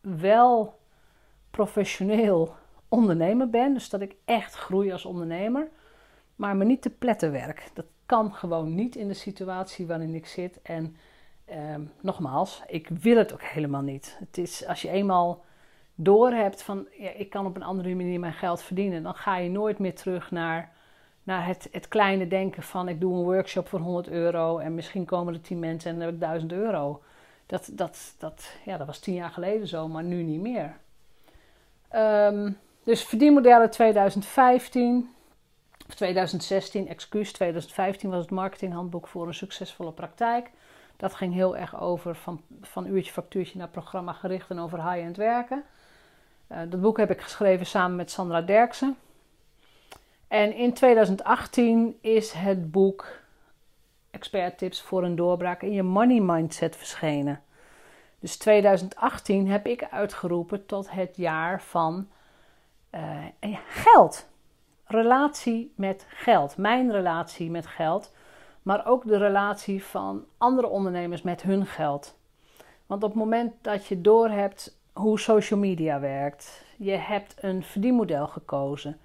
wel 0.00 0.78
professioneel 1.50 2.54
ondernemer 2.88 3.50
ben. 3.50 3.74
Dus 3.74 3.88
dat 3.88 4.00
ik 4.00 4.16
echt 4.24 4.54
groei 4.54 4.92
als 4.92 5.04
ondernemer. 5.04 5.68
Maar 6.36 6.56
me 6.56 6.64
niet 6.64 6.82
te 6.82 6.90
pletten 6.90 7.32
werk. 7.32 7.70
Dat 7.74 7.86
kan 8.06 8.32
gewoon 8.34 8.74
niet 8.74 8.96
in 8.96 9.08
de 9.08 9.14
situatie 9.14 9.86
waarin 9.86 10.14
ik 10.14 10.26
zit. 10.26 10.62
En 10.62 10.96
ehm, 11.44 11.82
nogmaals, 12.00 12.62
ik 12.66 12.88
wil 12.88 13.16
het 13.16 13.32
ook 13.32 13.42
helemaal 13.42 13.82
niet. 13.82 14.16
Het 14.18 14.38
is 14.38 14.66
als 14.66 14.82
je 14.82 14.88
eenmaal 14.88 15.44
doorhebt 16.04 16.62
van 16.62 16.86
ja, 16.98 17.10
ik 17.10 17.30
kan 17.30 17.46
op 17.46 17.56
een 17.56 17.62
andere 17.62 17.94
manier 17.94 18.20
mijn 18.20 18.32
geld 18.32 18.62
verdienen, 18.62 19.02
dan 19.02 19.14
ga 19.14 19.36
je 19.36 19.50
nooit 19.50 19.78
meer 19.78 19.94
terug 19.94 20.30
naar, 20.30 20.72
naar 21.22 21.46
het, 21.46 21.68
het 21.72 21.88
kleine 21.88 22.28
denken 22.28 22.62
van 22.62 22.88
ik 22.88 23.00
doe 23.00 23.14
een 23.14 23.24
workshop 23.24 23.68
voor 23.68 23.80
100 23.80 24.08
euro 24.08 24.58
en 24.58 24.74
misschien 24.74 25.04
komen 25.04 25.34
er 25.34 25.40
10 25.40 25.58
mensen 25.58 25.90
en 25.90 25.96
dan 25.96 26.04
heb 26.04 26.14
ik 26.14 26.20
1000 26.20 26.52
euro. 26.52 27.02
Dat, 27.46 27.70
dat, 27.72 28.14
dat, 28.18 28.56
ja, 28.64 28.76
dat 28.76 28.86
was 28.86 28.98
tien 28.98 29.14
jaar 29.14 29.30
geleden 29.30 29.66
zo, 29.66 29.88
maar 29.88 30.04
nu 30.04 30.22
niet 30.22 30.40
meer. 30.40 30.76
Um, 31.94 32.58
dus 32.82 33.04
verdienmodellen 33.04 33.70
2015, 33.70 35.14
of 35.88 35.94
2016, 35.94 36.88
excuus, 36.88 37.32
2015 37.32 38.10
was 38.10 38.20
het 38.20 38.30
marketinghandboek 38.30 39.08
voor 39.08 39.26
een 39.26 39.34
succesvolle 39.34 39.92
praktijk. 39.92 40.50
Dat 40.96 41.14
ging 41.14 41.34
heel 41.34 41.56
erg 41.56 41.80
over 41.80 42.14
van, 42.14 42.40
van 42.60 42.86
uurtje 42.86 43.12
factuurtje 43.12 43.58
naar 43.58 43.68
programma 43.68 44.12
gericht 44.12 44.50
en 44.50 44.58
over 44.58 44.90
high-end 44.90 45.16
werken. 45.16 45.64
Uh, 46.52 46.58
dat 46.68 46.80
boek 46.80 46.96
heb 46.96 47.10
ik 47.10 47.20
geschreven 47.20 47.66
samen 47.66 47.96
met 47.96 48.10
Sandra 48.10 48.40
Derksen. 48.40 48.96
En 50.28 50.54
in 50.54 50.72
2018 50.72 51.98
is 52.00 52.32
het 52.32 52.70
boek 52.70 53.06
expert 54.10 54.58
tips 54.58 54.82
voor 54.82 55.04
een 55.04 55.16
doorbraak 55.16 55.62
in 55.62 55.72
je 55.72 55.82
money 55.82 56.20
mindset 56.20 56.76
verschenen. 56.76 57.42
Dus 58.18 58.36
2018 58.36 59.48
heb 59.48 59.66
ik 59.66 59.84
uitgeroepen 59.84 60.66
tot 60.66 60.90
het 60.90 61.16
jaar 61.16 61.62
van 61.62 62.08
uh, 62.94 63.24
geld. 63.66 64.28
Relatie 64.84 65.72
met 65.76 66.06
geld. 66.08 66.56
Mijn 66.56 66.90
relatie 66.90 67.50
met 67.50 67.66
geld. 67.66 68.12
Maar 68.62 68.86
ook 68.86 69.06
de 69.06 69.16
relatie 69.16 69.84
van 69.84 70.24
andere 70.38 70.66
ondernemers 70.66 71.22
met 71.22 71.42
hun 71.42 71.66
geld. 71.66 72.16
Want 72.86 73.02
op 73.02 73.10
het 73.10 73.18
moment 73.18 73.52
dat 73.60 73.86
je 73.86 74.00
doorhebt 74.00 74.80
hoe 74.92 75.20
social 75.20 75.60
media 75.60 76.00
werkt, 76.00 76.64
je 76.76 76.90
hebt 76.90 77.34
een 77.40 77.62
verdienmodel 77.62 78.26
gekozen, 78.26 78.98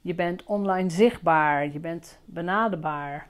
je 0.00 0.14
bent 0.14 0.44
online 0.44 0.90
zichtbaar, 0.90 1.72
je 1.72 1.78
bent 1.78 2.18
benaderbaar, 2.24 3.28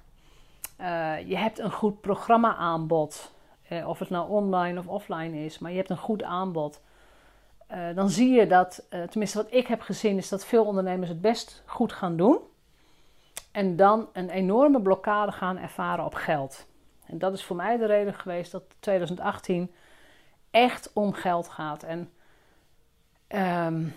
uh, 0.81 1.29
je 1.29 1.37
hebt 1.37 1.59
een 1.59 1.73
goed 1.73 2.01
programma 2.01 2.55
aanbod, 2.57 3.33
uh, 3.73 3.89
of 3.89 3.99
het 3.99 4.11
nou 4.11 4.31
online 4.31 4.79
of 4.79 4.87
offline 4.87 5.45
is, 5.45 5.59
maar 5.59 5.71
je 5.71 5.77
hebt 5.77 5.91
een 5.91 5.97
goed 5.97 6.23
aanbod. 6.23 6.81
Uh, 7.73 7.95
dan 7.95 8.11
zie 8.11 8.33
je 8.33 8.47
dat, 8.47 8.87
tenminste 8.89 9.39
wat 9.39 9.53
ik 9.53 9.67
heb 9.67 9.81
gezien, 9.81 10.17
is 10.17 10.29
dat 10.29 10.45
veel 10.45 10.65
ondernemers 10.65 11.09
het 11.09 11.21
best 11.21 11.63
goed 11.67 11.93
gaan 11.93 12.17
doen. 12.17 12.39
En 13.53 13.77
dan 13.77 14.09
een 14.13 14.31
enorme 14.31 14.81
blokkade 14.81 15.33
gaan 15.33 15.59
ervaren 15.59 16.05
op 16.05 16.15
geld. 16.15 16.67
En 17.07 17.19
dat 17.19 17.33
is 17.33 17.45
voor 17.45 17.57
mij 17.57 17.77
de 17.77 17.87
reden 17.87 18.15
geweest 18.15 18.53
dat 18.53 18.63
2018 18.81 19.71
echt 20.55 20.91
om 20.93 21.13
geld 21.13 21.49
gaat. 21.49 21.83
En 21.83 22.13
um, 23.67 23.95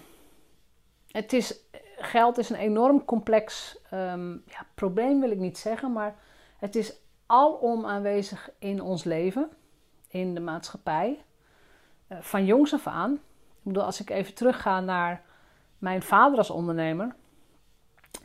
het 1.12 1.34
is, 1.34 1.60
geld 1.98 2.38
is 2.38 2.50
een 2.50 2.56
enorm 2.56 3.06
complex 3.06 3.78
um, 3.94 4.44
ja, 4.46 4.66
probleem, 4.76 5.20
wil 5.20 5.32
ik 5.32 5.38
niet 5.38 5.58
zeggen, 5.58 5.94
maar 5.94 6.16
het 6.58 6.76
is 6.76 6.94
alom 7.26 7.86
aanwezig 7.86 8.50
in 8.60 8.82
ons 8.82 9.04
leven, 9.04 9.50
in 10.08 10.34
de 10.34 10.40
maatschappij, 10.40 11.24
uh, 12.10 12.18
van 12.22 12.46
jongs 12.46 12.74
af 12.74 12.88
aan. 12.88 13.14
Ik 13.14 13.64
bedoel, 13.64 13.84
als 13.84 14.02
ik 14.02 14.10
even 14.10 14.34
terugga 14.34 14.80
naar 14.80 15.22
mijn 15.78 16.02
vader 16.02 16.38
als 16.38 16.50
ondernemer. 16.50 17.16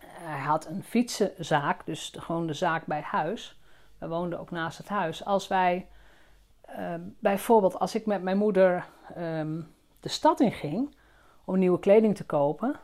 Hij 0.06 0.40
had 0.40 0.66
een 0.66 0.82
fietsenzaak, 0.82 1.86
dus 1.86 2.14
gewoon 2.18 2.46
de 2.46 2.54
zaak 2.54 2.86
bij 2.86 3.02
huis. 3.02 3.60
We 3.98 4.08
woonden 4.08 4.40
ook 4.40 4.50
naast 4.50 4.78
het 4.78 4.88
huis. 4.88 5.24
Als 5.24 5.48
wij 5.48 5.88
uh, 6.78 6.94
bijvoorbeeld 7.18 7.78
als 7.78 7.94
ik 7.94 8.06
met 8.06 8.22
mijn 8.22 8.38
moeder 8.38 8.84
ehm, 9.14 9.60
de 10.00 10.08
stad 10.08 10.40
in 10.40 10.52
ging 10.52 10.96
om 11.44 11.58
nieuwe 11.58 11.78
kleding 11.78 12.16
te 12.16 12.24
kopen. 12.24 12.76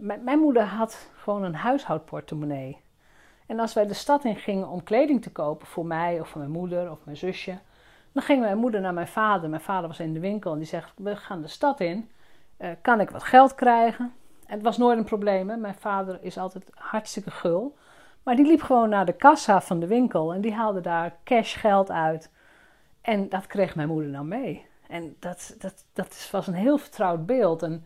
mijn 0.00 0.38
moeder 0.38 0.62
had 0.62 1.10
gewoon 1.16 1.42
een 1.42 1.54
huishoudportemonnee. 1.54 2.80
En 3.46 3.60
als 3.60 3.72
wij 3.72 3.86
de 3.86 3.94
stad 3.94 4.24
in 4.24 4.36
gingen 4.36 4.68
om 4.68 4.82
kleding 4.82 5.22
te 5.22 5.32
kopen 5.32 5.66
voor 5.66 5.86
mij 5.86 6.20
of 6.20 6.28
voor 6.28 6.40
mijn 6.40 6.52
moeder 6.52 6.90
of 6.90 6.98
mijn 7.04 7.16
zusje, 7.16 7.58
dan 8.12 8.22
ging 8.22 8.40
mijn 8.40 8.58
moeder 8.58 8.80
naar 8.80 8.94
mijn 8.94 9.08
vader. 9.08 9.50
Mijn 9.50 9.62
vader 9.62 9.88
was 9.88 10.00
in 10.00 10.12
de 10.12 10.20
winkel 10.20 10.52
en 10.52 10.58
die 10.58 10.66
zegt: 10.66 10.92
We 10.96 11.16
gaan 11.16 11.42
de 11.42 11.48
stad 11.48 11.80
in. 11.80 12.10
Uh, 12.58 12.70
kan 12.82 13.00
ik 13.00 13.10
wat 13.10 13.22
geld 13.22 13.54
krijgen? 13.54 14.12
En 14.46 14.54
het 14.54 14.62
was 14.62 14.78
nooit 14.78 14.98
een 14.98 15.04
probleem. 15.04 15.60
Mijn 15.60 15.74
vader 15.74 16.18
is 16.22 16.38
altijd 16.38 16.70
hartstikke 16.74 17.30
gul. 17.30 17.76
Maar 18.22 18.36
die 18.36 18.46
liep 18.46 18.62
gewoon 18.62 18.88
naar 18.88 19.06
de 19.06 19.12
kassa 19.12 19.60
van 19.60 19.80
de 19.80 19.86
winkel 19.86 20.34
en 20.34 20.40
die 20.40 20.54
haalde 20.54 20.80
daar 20.80 21.16
cash 21.24 21.60
geld 21.60 21.90
uit. 21.90 22.30
En 23.00 23.28
dat 23.28 23.46
kreeg 23.46 23.74
mijn 23.74 23.88
moeder 23.88 24.12
dan 24.12 24.28
mee. 24.28 24.66
En 24.88 25.16
dat, 25.18 25.54
dat, 25.58 25.84
dat 25.92 26.28
was 26.32 26.46
een 26.46 26.54
heel 26.54 26.78
vertrouwd 26.78 27.26
beeld. 27.26 27.62
En 27.62 27.84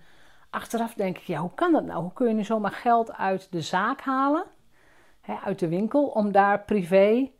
achteraf 0.50 0.94
denk 0.94 1.18
ik, 1.18 1.22
ja, 1.22 1.40
hoe 1.40 1.54
kan 1.54 1.72
dat 1.72 1.84
nou? 1.84 2.02
Hoe 2.02 2.12
kun 2.12 2.28
je 2.28 2.34
nu 2.34 2.44
zomaar 2.44 2.72
geld 2.72 3.12
uit 3.12 3.48
de 3.50 3.60
zaak 3.60 4.00
halen, 4.00 4.44
hè, 5.20 5.34
uit 5.44 5.58
de 5.58 5.68
winkel, 5.68 6.06
om 6.06 6.32
daar 6.32 6.60
privé 6.60 7.30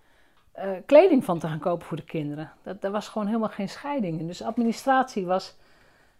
uh, 0.58 0.70
kleding 0.86 1.24
van 1.24 1.38
te 1.38 1.48
gaan 1.48 1.58
kopen 1.58 1.86
voor 1.86 1.96
de 1.96 2.04
kinderen? 2.04 2.52
Dat, 2.62 2.92
was 2.92 3.08
gewoon 3.08 3.26
helemaal 3.26 3.48
geen 3.48 3.68
scheiding 3.68 4.20
in. 4.20 4.26
Dus 4.26 4.42
administratie 4.42 5.26
was, 5.26 5.56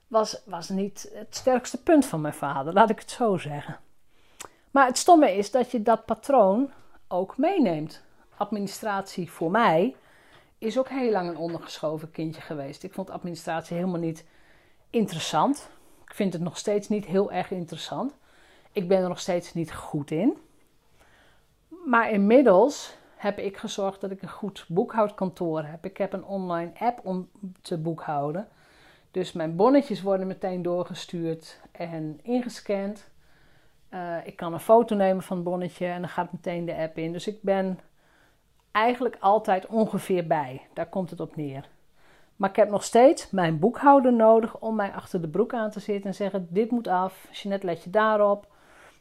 was, 0.07 0.43
was 0.45 0.69
niet 0.69 1.11
het 1.14 1.37
sterkste 1.37 1.83
punt 1.83 2.07
van 2.07 2.21
mijn 2.21 2.35
vader, 2.35 2.73
laat 2.73 2.90
ik 2.90 2.99
het 2.99 3.11
zo 3.11 3.37
zeggen. 3.37 3.79
Maar 4.71 4.87
het 4.87 4.99
stomme 4.99 5.37
is 5.37 5.51
dat 5.51 5.71
je 5.71 5.83
dat 5.83 6.05
patroon 6.05 6.71
ook 7.09 7.37
meeneemt. 7.37 8.03
Administratie 8.37 9.31
voor 9.31 9.51
mij 9.51 9.97
is 10.64 10.79
ook 10.79 10.88
heel 10.88 11.11
lang 11.11 11.29
een 11.29 11.37
ondergeschoven 11.37 12.11
kindje 12.11 12.40
geweest. 12.40 12.83
Ik 12.83 12.92
vond 12.92 13.11
administratie 13.11 13.77
helemaal 13.77 14.00
niet 14.00 14.24
interessant. 14.90 15.70
Ik 16.07 16.14
vind 16.14 16.33
het 16.33 16.42
nog 16.42 16.59
steeds 16.59 16.88
niet 16.88 17.05
heel 17.05 17.33
erg 17.33 17.50
interessant. 17.50 18.14
Ik 18.72 18.88
ben 18.88 19.03
er 19.03 19.09
nog 19.09 19.20
steeds 19.20 19.55
niet 19.55 19.74
goed 19.74 20.11
in. 20.11 20.37
Maar 21.87 22.11
inmiddels 22.11 22.96
heb 23.16 23.38
ik 23.38 23.57
gezorgd 23.57 24.00
dat 24.00 24.11
ik 24.11 24.22
een 24.22 24.31
goed 24.31 24.64
boekhoudkantoor 24.68 25.62
heb. 25.62 25.85
Ik 25.85 25.96
heb 25.96 26.12
een 26.12 26.24
online 26.24 26.72
app 26.79 27.00
om 27.07 27.29
te 27.61 27.79
boekhouden. 27.79 28.48
Dus 29.11 29.33
mijn 29.33 29.57
bonnetjes 29.57 30.03
worden 30.03 30.27
meteen 30.27 30.62
doorgestuurd 30.62 31.61
en 31.72 32.20
ingescand. 32.22 33.09
Uh, 33.90 34.27
ik 34.27 34.37
kan 34.37 34.53
een 34.53 34.61
foto 34.61 34.96
nemen 34.96 35.22
van 35.22 35.37
het 35.37 35.44
bonnetje 35.44 35.87
en 35.87 36.00
dan 36.00 36.11
gaat 36.11 36.33
meteen 36.33 36.64
de 36.64 36.77
app 36.77 36.98
in. 36.98 37.12
Dus 37.12 37.27
ik 37.27 37.42
ben 37.42 37.79
eigenlijk 38.75 39.17
altijd 39.21 39.67
ongeveer 39.67 40.27
bij. 40.27 40.67
Daar 40.73 40.89
komt 40.89 41.11
het 41.11 41.21
op 41.21 41.37
neer. 41.37 41.69
Maar 42.37 42.51
ik 42.51 42.57
heb 42.57 42.71
nog 42.71 42.85
steeds 42.85 43.31
mijn 43.31 43.59
boekhouder 43.59 44.13
nodig 44.13 44.59
om 44.59 44.75
mij 44.75 44.93
achter 44.93 45.21
de 45.21 45.29
broek 45.29 45.55
aan 45.55 45.71
te 45.71 45.81
zitten 45.81 46.11
en 46.11 46.15
zeggen: 46.15 46.47
Dit 46.51 46.71
moet 46.71 46.89
af. 46.89 47.29
Jeanette, 47.33 47.67
let 47.67 47.85
je 47.85 47.91
daarop. 47.91 48.47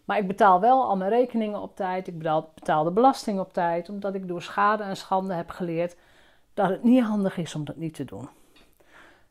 Maar 0.06 0.18
ik 0.18 0.28
betaal 0.28 0.60
wel 0.60 0.84
al 0.84 0.98
mijn 0.98 1.10
rekeningen 1.10 1.62
op 1.62 1.76
tijd. 1.76 2.08
Ik 2.08 2.18
betaal, 2.54 2.84
de 2.84 2.92
belasting 2.92 3.40
op 3.40 3.54
tijd, 3.54 3.90
omdat 3.90 4.14
ik 4.14 4.28
door 4.28 4.42
schade 4.42 4.84
en 4.84 4.98
schande 4.98 5.34
heb 5.34 5.50
geleerd 5.50 5.96
dat 6.54 6.70
het 6.70 6.84
niet 6.84 7.04
handig 7.04 7.38
is 7.38 7.56
om 7.56 7.66
dat 7.66 7.76
niet 7.76 7.94
te 7.94 8.06
doen. 8.06 8.30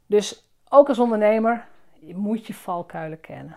Dus 0.07 0.45
ook 0.69 0.89
als 0.89 0.99
ondernemer, 0.99 1.67
je 1.99 2.17
moet 2.17 2.47
je 2.47 2.55
valkuilen 2.55 3.21
kennen. 3.21 3.57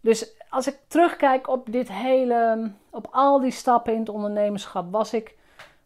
Dus 0.00 0.36
als 0.48 0.66
ik 0.66 0.78
terugkijk 0.88 1.48
op 1.48 1.72
dit 1.72 1.92
hele, 1.92 2.70
op 2.90 3.08
al 3.10 3.40
die 3.40 3.50
stappen 3.50 3.92
in 3.92 3.98
het 3.98 4.08
ondernemerschap, 4.08 4.92
was 4.92 5.14
ik, 5.14 5.36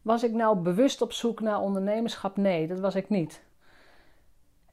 was 0.03 0.23
ik 0.23 0.33
nou 0.33 0.57
bewust 0.59 1.03
op 1.03 1.13
zoek 1.13 1.41
naar 1.41 1.61
ondernemerschap? 1.61 2.37
Nee, 2.37 2.67
dat 2.67 2.81
was 2.81 2.95
ik 2.95 3.09
niet. 3.09 3.43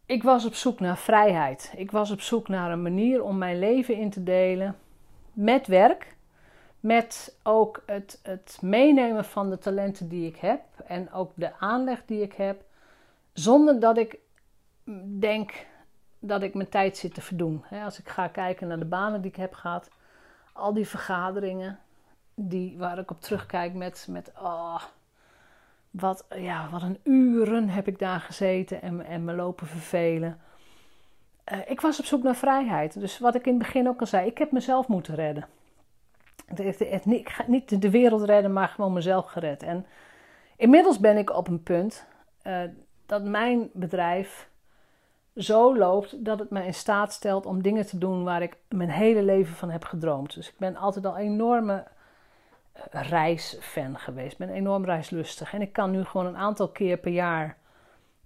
Ik 0.06 0.24
was 0.24 0.46
op 0.46 0.54
zoek 0.54 0.80
naar 0.80 0.98
vrijheid. 0.98 1.74
Ik 1.76 1.92
was 1.92 2.12
op 2.12 2.22
zoek 2.22 2.48
naar 2.48 2.72
een 2.72 2.82
manier 2.82 3.24
om 3.24 3.38
mijn 3.38 3.60
leven 3.60 3.96
in 3.96 4.10
te 4.10 4.24
delen 4.24 4.78
met 5.34 5.68
werk, 5.68 6.16
met 6.80 7.38
ook 7.44 7.84
het, 7.86 8.20
het 8.24 8.58
meenemen 8.62 9.26
van 9.26 9.50
de 9.50 9.58
talenten 9.58 10.10
die 10.10 10.28
ik 10.28 10.38
heb 10.38 10.62
en 10.86 11.12
ook 11.12 11.32
de 11.36 11.56
aanleg 11.60 12.06
die 12.06 12.22
ik 12.22 12.34
heb, 12.34 12.64
zonder 13.34 13.80
dat 13.80 13.98
ik 13.98 14.18
denk 15.20 15.66
dat 16.20 16.42
ik 16.42 16.54
mijn 16.54 16.70
tijd 16.70 16.98
zit 16.98 17.14
te 17.14 17.22
verdoen. 17.22 17.64
Als 17.84 18.00
ik 18.00 18.10
ga 18.10 18.28
kijken 18.28 18.68
naar 18.68 18.80
de 18.80 18.86
banen 18.86 19.22
die 19.22 19.32
ik 19.32 19.38
heb 19.38 19.54
gehad, 19.54 19.90
al 20.54 20.74
die 20.74 20.88
vergaderingen 20.88 21.80
die, 22.34 22.78
waar 22.78 22.98
ik 22.98 23.12
op 23.12 23.22
terugkijk 23.22 23.74
met, 23.74 24.08
met 24.10 24.32
oh, 24.36 24.84
wat, 25.92 26.26
ja, 26.36 26.70
wat 26.72 26.82
een 26.82 27.00
uren 27.04 27.70
heb 27.70 27.88
ik 27.88 28.00
daar 28.00 28.20
gezeten 28.20 28.82
en, 28.82 29.06
en 29.06 29.24
me 29.24 29.34
lopen 29.34 29.68
vervelen. 29.68 30.40
Uh, 31.52 31.60
ik 31.66 31.82
was 31.82 32.00
op 32.00 32.06
zoek 32.06 32.24
naar 32.24 32.36
vrijheid. 32.36 33.00
Dus 33.00 33.20
wat 33.20 33.36
ik 33.36 33.46
in 33.46 33.54
het 33.54 33.62
begin 33.62 33.88
ook 33.88 34.00
al 34.00 34.06
zei, 34.06 34.28
ik 34.28 34.38
heb 34.38 34.52
mezelf 34.52 34.88
moeten 34.88 35.16
redden. 35.16 35.48
Ik 37.06 37.30
ga 37.30 37.44
niet 37.48 37.82
de 37.82 37.90
wereld 37.90 38.24
redden, 38.24 38.54
maar 38.54 38.68
gewoon 38.68 38.94
mezelf 38.94 39.26
gered. 39.26 39.64
En 39.64 39.86
inmiddels 40.58 41.00
ben 41.00 41.18
ik 41.18 41.36
op 41.36 41.48
een 41.48 41.64
punt 41.64 42.06
uh, 42.44 42.62
dat 43.06 43.24
mijn 43.24 43.70
bedrijf 43.74 44.50
zo 45.36 45.78
loopt 45.78 46.26
dat 46.26 46.40
het 46.40 46.50
me 46.50 46.66
in 46.66 46.74
staat 46.74 47.14
stelt 47.14 47.46
om 47.46 47.62
dingen 47.62 47.86
te 47.86 47.98
doen 47.98 48.24
waar 48.24 48.42
ik 48.42 48.58
mijn 48.68 48.90
hele 48.90 49.24
leven 49.24 49.56
van 49.56 49.70
heb 49.70 49.84
gedroomd. 49.84 50.34
Dus 50.34 50.50
ik 50.50 50.58
ben 50.58 50.76
altijd 50.76 51.06
al 51.06 51.18
enorme 51.18 51.74
eh, 51.74 51.92
reisfan 52.92 53.98
geweest. 53.98 54.32
Ik 54.32 54.38
ben 54.38 54.50
enorm 54.50 54.86
reislustig. 54.86 55.54
En 55.54 55.62
ik 55.62 55.74
kan 55.74 55.92
nu 55.92 56.04
gewoon 56.04 56.26
een 56.26 56.38
aantal 56.38 56.70
keer 56.70 56.98
per 56.98 57.12
jaar 57.12 57.58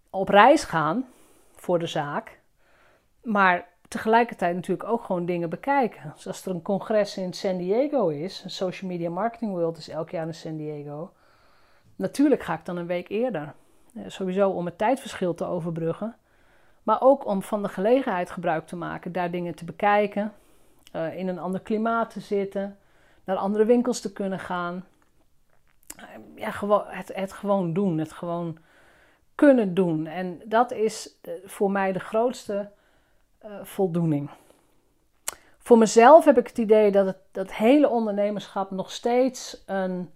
op 0.09 0.29
reis 0.29 0.63
gaan 0.63 1.05
voor 1.51 1.79
de 1.79 1.87
zaak. 1.87 2.39
Maar 3.21 3.67
tegelijkertijd 3.87 4.55
natuurlijk 4.55 4.89
ook 4.89 5.03
gewoon 5.03 5.25
dingen 5.25 5.49
bekijken. 5.49 6.11
Dus 6.15 6.27
als 6.27 6.45
er 6.45 6.51
een 6.51 6.61
congres 6.61 7.17
in 7.17 7.33
San 7.33 7.57
Diego 7.57 8.07
is, 8.07 8.43
een 8.43 8.49
Social 8.49 8.91
Media 8.91 9.09
Marketing 9.09 9.51
World 9.51 9.77
is 9.77 9.89
elk 9.89 10.09
jaar 10.09 10.27
in 10.27 10.33
San 10.33 10.57
Diego. 10.57 11.11
Natuurlijk 11.95 12.43
ga 12.43 12.53
ik 12.53 12.65
dan 12.65 12.77
een 12.77 12.87
week 12.87 13.09
eerder. 13.09 13.53
Eh, 13.95 14.03
sowieso 14.07 14.49
om 14.49 14.65
het 14.65 14.77
tijdverschil 14.77 15.33
te 15.33 15.45
overbruggen. 15.45 16.15
Maar 16.83 17.01
ook 17.01 17.25
om 17.25 17.41
van 17.41 17.61
de 17.61 17.69
gelegenheid 17.69 18.29
gebruik 18.29 18.67
te 18.67 18.75
maken, 18.75 19.11
daar 19.11 19.31
dingen 19.31 19.55
te 19.55 19.65
bekijken, 19.65 20.33
uh, 20.95 21.17
in 21.17 21.27
een 21.27 21.39
ander 21.39 21.61
klimaat 21.61 22.09
te 22.09 22.19
zitten, 22.19 22.77
naar 23.23 23.35
andere 23.35 23.65
winkels 23.65 23.99
te 23.99 24.13
kunnen 24.13 24.39
gaan. 24.39 24.85
Ja, 26.35 26.51
gewoon, 26.51 26.83
het, 26.87 27.11
het 27.15 27.33
gewoon 27.33 27.73
doen, 27.73 27.97
het 27.97 28.11
gewoon 28.11 28.57
kunnen 29.35 29.73
doen. 29.73 30.07
En 30.07 30.41
dat 30.45 30.71
is 30.71 31.15
eh, 31.21 31.33
voor 31.45 31.71
mij 31.71 31.91
de 31.91 31.99
grootste 31.99 32.69
voldoening. 33.63 34.29
Voor 35.57 35.77
mezelf 35.77 36.25
heb 36.25 36.37
ik 36.37 36.47
het 36.47 36.57
idee 36.57 36.91
dat 36.91 37.05
het 37.05 37.17
dat 37.31 37.53
hele 37.53 37.89
ondernemerschap 37.89 38.71
nog 38.71 38.91
steeds 38.91 39.63
een 39.65 40.09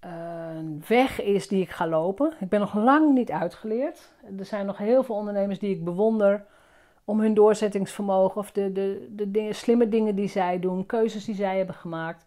een 0.00 0.84
weg 0.88 1.20
is 1.20 1.48
die 1.48 1.62
ik 1.62 1.70
ga 1.70 1.86
lopen. 1.86 2.32
Ik 2.40 2.48
ben 2.48 2.60
nog 2.60 2.74
lang 2.74 3.14
niet 3.14 3.30
uitgeleerd. 3.30 4.12
Er 4.38 4.44
zijn 4.44 4.66
nog 4.66 4.78
heel 4.78 5.02
veel 5.02 5.14
ondernemers 5.14 5.58
die 5.58 5.74
ik 5.74 5.84
bewonder 5.84 6.44
om 7.08 7.20
hun 7.20 7.34
doorzettingsvermogen 7.34 8.40
of 8.40 8.52
de, 8.52 8.72
de, 8.72 9.06
de 9.10 9.30
dingen, 9.30 9.54
slimme 9.54 9.88
dingen 9.88 10.14
die 10.14 10.28
zij 10.28 10.58
doen, 10.58 10.86
keuzes 10.86 11.24
die 11.24 11.34
zij 11.34 11.56
hebben 11.56 11.74
gemaakt. 11.74 12.26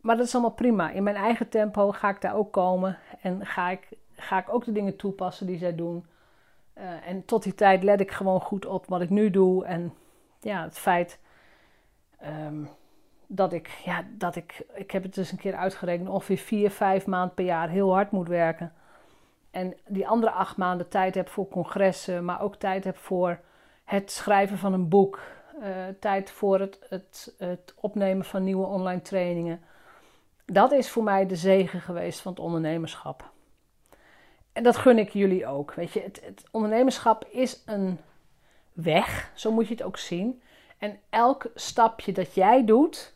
Maar 0.00 0.16
dat 0.16 0.26
is 0.26 0.34
allemaal 0.34 0.52
prima. 0.52 0.90
In 0.90 1.02
mijn 1.02 1.16
eigen 1.16 1.48
tempo 1.48 1.92
ga 1.92 2.08
ik 2.08 2.20
daar 2.20 2.34
ook 2.34 2.52
komen 2.52 2.98
en 3.20 3.46
ga 3.46 3.70
ik, 3.70 3.88
ga 4.12 4.38
ik 4.38 4.52
ook 4.52 4.64
de 4.64 4.72
dingen 4.72 4.96
toepassen 4.96 5.46
die 5.46 5.58
zij 5.58 5.74
doen. 5.74 6.06
Uh, 6.78 7.08
en 7.08 7.24
tot 7.24 7.42
die 7.42 7.54
tijd 7.54 7.82
let 7.82 8.00
ik 8.00 8.10
gewoon 8.10 8.40
goed 8.40 8.66
op 8.66 8.86
wat 8.86 9.00
ik 9.00 9.10
nu 9.10 9.30
doe. 9.30 9.64
En 9.64 9.94
ja, 10.40 10.62
het 10.62 10.78
feit 10.78 11.18
um, 12.46 12.68
dat 13.26 13.52
ik, 13.52 13.68
ja, 13.84 14.04
dat 14.10 14.36
ik, 14.36 14.66
ik 14.74 14.90
heb 14.90 15.02
het 15.02 15.14
dus 15.14 15.32
een 15.32 15.38
keer 15.38 15.54
uitgerekend, 15.54 16.08
ongeveer 16.08 16.38
vier, 16.38 16.70
vijf 16.70 17.06
maanden 17.06 17.34
per 17.34 17.44
jaar 17.44 17.68
heel 17.68 17.92
hard 17.92 18.10
moet 18.10 18.28
werken. 18.28 18.72
En 19.50 19.76
die 19.86 20.08
andere 20.08 20.32
acht 20.32 20.56
maanden 20.56 20.88
tijd 20.88 21.14
heb 21.14 21.28
voor 21.28 21.48
congressen, 21.48 22.24
maar 22.24 22.40
ook 22.42 22.56
tijd 22.56 22.84
heb 22.84 22.96
voor 22.96 23.40
het 23.88 24.10
schrijven 24.10 24.58
van 24.58 24.72
een 24.72 24.88
boek. 24.88 25.20
Uh, 25.62 25.66
tijd 26.00 26.30
voor 26.30 26.60
het, 26.60 26.78
het, 26.88 27.34
het 27.38 27.74
opnemen 27.76 28.24
van 28.24 28.44
nieuwe 28.44 28.66
online 28.66 29.02
trainingen. 29.02 29.60
Dat 30.44 30.72
is 30.72 30.90
voor 30.90 31.02
mij 31.02 31.26
de 31.26 31.36
zegen 31.36 31.80
geweest 31.80 32.20
van 32.20 32.32
het 32.32 32.40
ondernemerschap. 32.40 33.30
En 34.52 34.62
dat 34.62 34.76
gun 34.76 34.98
ik 34.98 35.10
jullie 35.10 35.46
ook. 35.46 35.74
Weet 35.74 35.92
je, 35.92 36.00
het, 36.00 36.20
het 36.24 36.44
ondernemerschap 36.50 37.24
is 37.24 37.62
een 37.66 37.98
weg, 38.72 39.30
zo 39.34 39.52
moet 39.52 39.68
je 39.68 39.74
het 39.74 39.82
ook 39.82 39.96
zien. 39.96 40.42
En 40.78 40.98
elk 41.10 41.46
stapje 41.54 42.12
dat 42.12 42.34
jij 42.34 42.64
doet, 42.64 43.14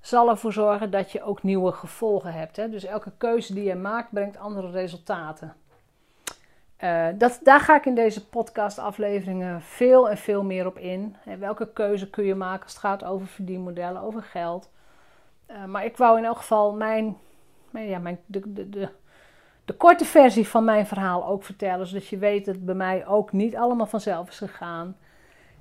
zal 0.00 0.28
ervoor 0.28 0.52
zorgen 0.52 0.90
dat 0.90 1.12
je 1.12 1.22
ook 1.22 1.42
nieuwe 1.42 1.72
gevolgen 1.72 2.32
hebt. 2.32 2.56
Hè? 2.56 2.68
Dus 2.68 2.84
elke 2.84 3.12
keuze 3.18 3.54
die 3.54 3.64
je 3.64 3.74
maakt 3.74 4.10
brengt 4.10 4.38
andere 4.38 4.70
resultaten. 4.70 5.56
Uh, 6.84 7.06
dat, 7.14 7.40
daar 7.42 7.60
ga 7.60 7.76
ik 7.76 7.86
in 7.86 7.94
deze 7.94 8.28
podcastafleveringen 8.28 9.62
veel 9.62 10.10
en 10.10 10.16
veel 10.16 10.44
meer 10.44 10.66
op 10.66 10.78
in. 10.78 11.16
welke 11.38 11.72
keuze 11.72 12.10
kun 12.10 12.24
je 12.24 12.34
maken 12.34 12.62
als 12.62 12.72
het 12.72 12.80
gaat 12.80 13.04
over 13.04 13.26
verdienmodellen, 13.26 14.02
over 14.02 14.22
geld. 14.22 14.70
Uh, 15.50 15.64
maar 15.64 15.84
ik 15.84 15.96
wou 15.96 16.18
in 16.18 16.24
elk 16.24 16.36
geval 16.36 16.72
mijn, 16.72 17.16
ja, 17.70 17.98
mijn, 17.98 18.18
de, 18.26 18.52
de, 18.52 18.88
de, 19.64 19.74
korte 19.76 20.04
versie 20.04 20.48
van 20.48 20.64
mijn 20.64 20.86
verhaal 20.86 21.26
ook 21.26 21.44
vertellen, 21.44 21.86
zodat 21.86 22.08
je 22.08 22.18
weet 22.18 22.44
dat 22.44 22.54
het 22.54 22.64
bij 22.64 22.74
mij 22.74 23.06
ook 23.06 23.32
niet 23.32 23.56
allemaal 23.56 23.86
vanzelf 23.86 24.28
is 24.28 24.38
gegaan. 24.38 24.96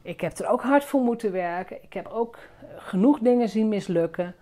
Ik 0.02 0.22
heb 0.22 0.38
er 0.38 0.48
ook 0.48 0.62
hard 0.62 0.84
voor 0.84 1.02
moeten 1.02 1.32
werken. 1.32 1.84
Ik 1.84 1.94
heb 1.94 2.08
ook 2.08 2.36
eh, 2.36 2.68
genoeg 2.78 3.20
dingen 3.20 3.50
zien 3.50 3.68
mislukken. 3.68 4.36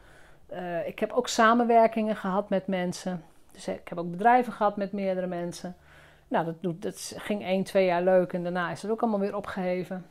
Ik 0.86 1.00
heb 1.00 1.12
ook 1.12 1.28
samenwerkingen 1.28 2.16
gehad 2.16 2.50
met 2.50 2.68
mensen. 2.68 3.24
Dus 3.52 3.68
ik 3.68 3.88
heb 3.88 3.98
ook 3.98 4.12
bedrijven 4.12 4.54
gehad 4.54 4.78
met 4.78 4.92
meerdere 4.92 5.28
mensen. 5.28 5.76
Nou, 6.36 6.48
dat, 6.48 6.62
doet, 6.62 6.82
dat 6.82 7.14
ging 7.18 7.44
één, 7.44 7.64
twee 7.64 7.86
jaar 7.86 8.04
leuk 8.04 8.34
en 8.34 8.44
daarna 8.44 8.72
is 8.72 8.82
het 8.82 8.92
ook 8.92 9.02
allemaal 9.02 9.20
weer 9.20 9.36
opgeheven. 9.36 10.06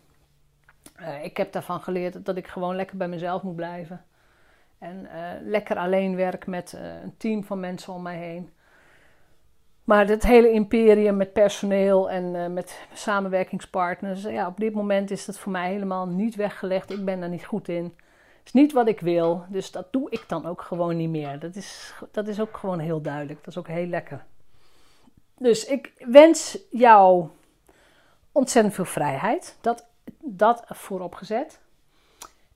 Uh, 1.00 1.24
ik 1.24 1.36
heb 1.36 1.52
daarvan 1.52 1.80
geleerd 1.80 2.24
dat 2.24 2.36
ik 2.36 2.46
gewoon 2.46 2.76
lekker 2.76 2.96
bij 2.96 3.08
mezelf 3.08 3.42
moet 3.42 3.56
blijven. 3.56 4.04
En 4.78 5.04
uh, 5.04 5.10
lekker 5.42 5.76
alleen 5.76 6.16
werk 6.16 6.46
met 6.46 6.72
een 7.02 7.16
team 7.16 7.44
van 7.44 7.60
mensen 7.60 7.92
om 7.92 8.02
mij 8.02 8.16
heen. 8.16 8.50
Maar 9.84 10.06
het 10.06 10.22
hele 10.22 10.50
imperium 10.50 11.16
met 11.16 11.32
personeel 11.32 12.10
en 12.10 12.52
met 12.52 12.86
samenwerkingspartners, 12.92 14.22
ja, 14.22 14.46
op 14.46 14.56
dit 14.56 14.74
moment 14.74 15.10
is 15.10 15.24
dat 15.24 15.38
voor 15.38 15.52
mij 15.52 15.70
helemaal 15.70 16.06
niet 16.06 16.34
weggelegd. 16.34 16.92
Ik 16.92 17.04
ben 17.04 17.20
daar 17.20 17.28
niet 17.28 17.44
goed 17.44 17.68
in. 17.68 17.84
Het 18.38 18.44
is 18.44 18.52
niet 18.52 18.72
wat 18.72 18.88
ik 18.88 19.00
wil, 19.00 19.44
dus 19.48 19.70
dat 19.70 19.92
doe 19.92 20.10
ik 20.10 20.24
dan 20.26 20.46
ook 20.46 20.62
gewoon 20.62 20.96
niet 20.96 21.10
meer. 21.10 21.38
Dat 21.38 21.54
is, 21.54 21.94
dat 22.10 22.28
is 22.28 22.40
ook 22.40 22.56
gewoon 22.56 22.78
heel 22.78 23.00
duidelijk. 23.00 23.38
Dat 23.38 23.48
is 23.48 23.58
ook 23.58 23.68
heel 23.68 23.86
lekker. 23.86 24.24
Dus 25.38 25.64
ik 25.64 25.92
wens 25.98 26.58
jou 26.70 27.28
ontzettend 28.32 28.74
veel 28.74 28.84
vrijheid. 28.84 29.56
Dat, 29.60 29.86
dat 30.20 30.64
voorop 30.68 31.14
gezet. 31.14 31.60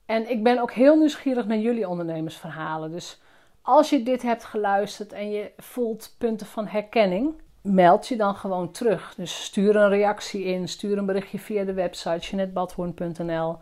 En 0.05 0.29
ik 0.29 0.43
ben 0.43 0.59
ook 0.59 0.71
heel 0.71 0.97
nieuwsgierig 0.97 1.45
naar 1.45 1.57
jullie 1.57 1.89
ondernemersverhalen. 1.89 2.91
Dus 2.91 3.21
als 3.61 3.89
je 3.89 4.03
dit 4.03 4.21
hebt 4.21 4.43
geluisterd 4.43 5.13
en 5.13 5.29
je 5.31 5.51
voelt 5.57 6.15
punten 6.17 6.47
van 6.47 6.67
herkenning, 6.67 7.41
meld 7.61 8.07
je 8.07 8.15
dan 8.15 8.35
gewoon 8.35 8.71
terug. 8.71 9.15
Dus 9.15 9.43
stuur 9.43 9.75
een 9.75 9.89
reactie 9.89 10.43
in, 10.43 10.67
stuur 10.67 10.97
een 10.97 11.05
berichtje 11.05 11.39
via 11.39 11.63
de 11.63 11.73
website 11.73 12.19
jeanettebadhoorn.nl. 12.19 13.57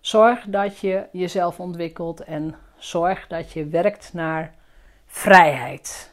Zorg 0.00 0.44
dat 0.44 0.78
je 0.78 1.06
jezelf 1.12 1.60
ontwikkelt 1.60 2.24
en 2.24 2.54
zorg 2.76 3.26
dat 3.26 3.52
je 3.52 3.66
werkt 3.66 4.10
naar 4.12 4.54
vrijheid. 5.06 6.12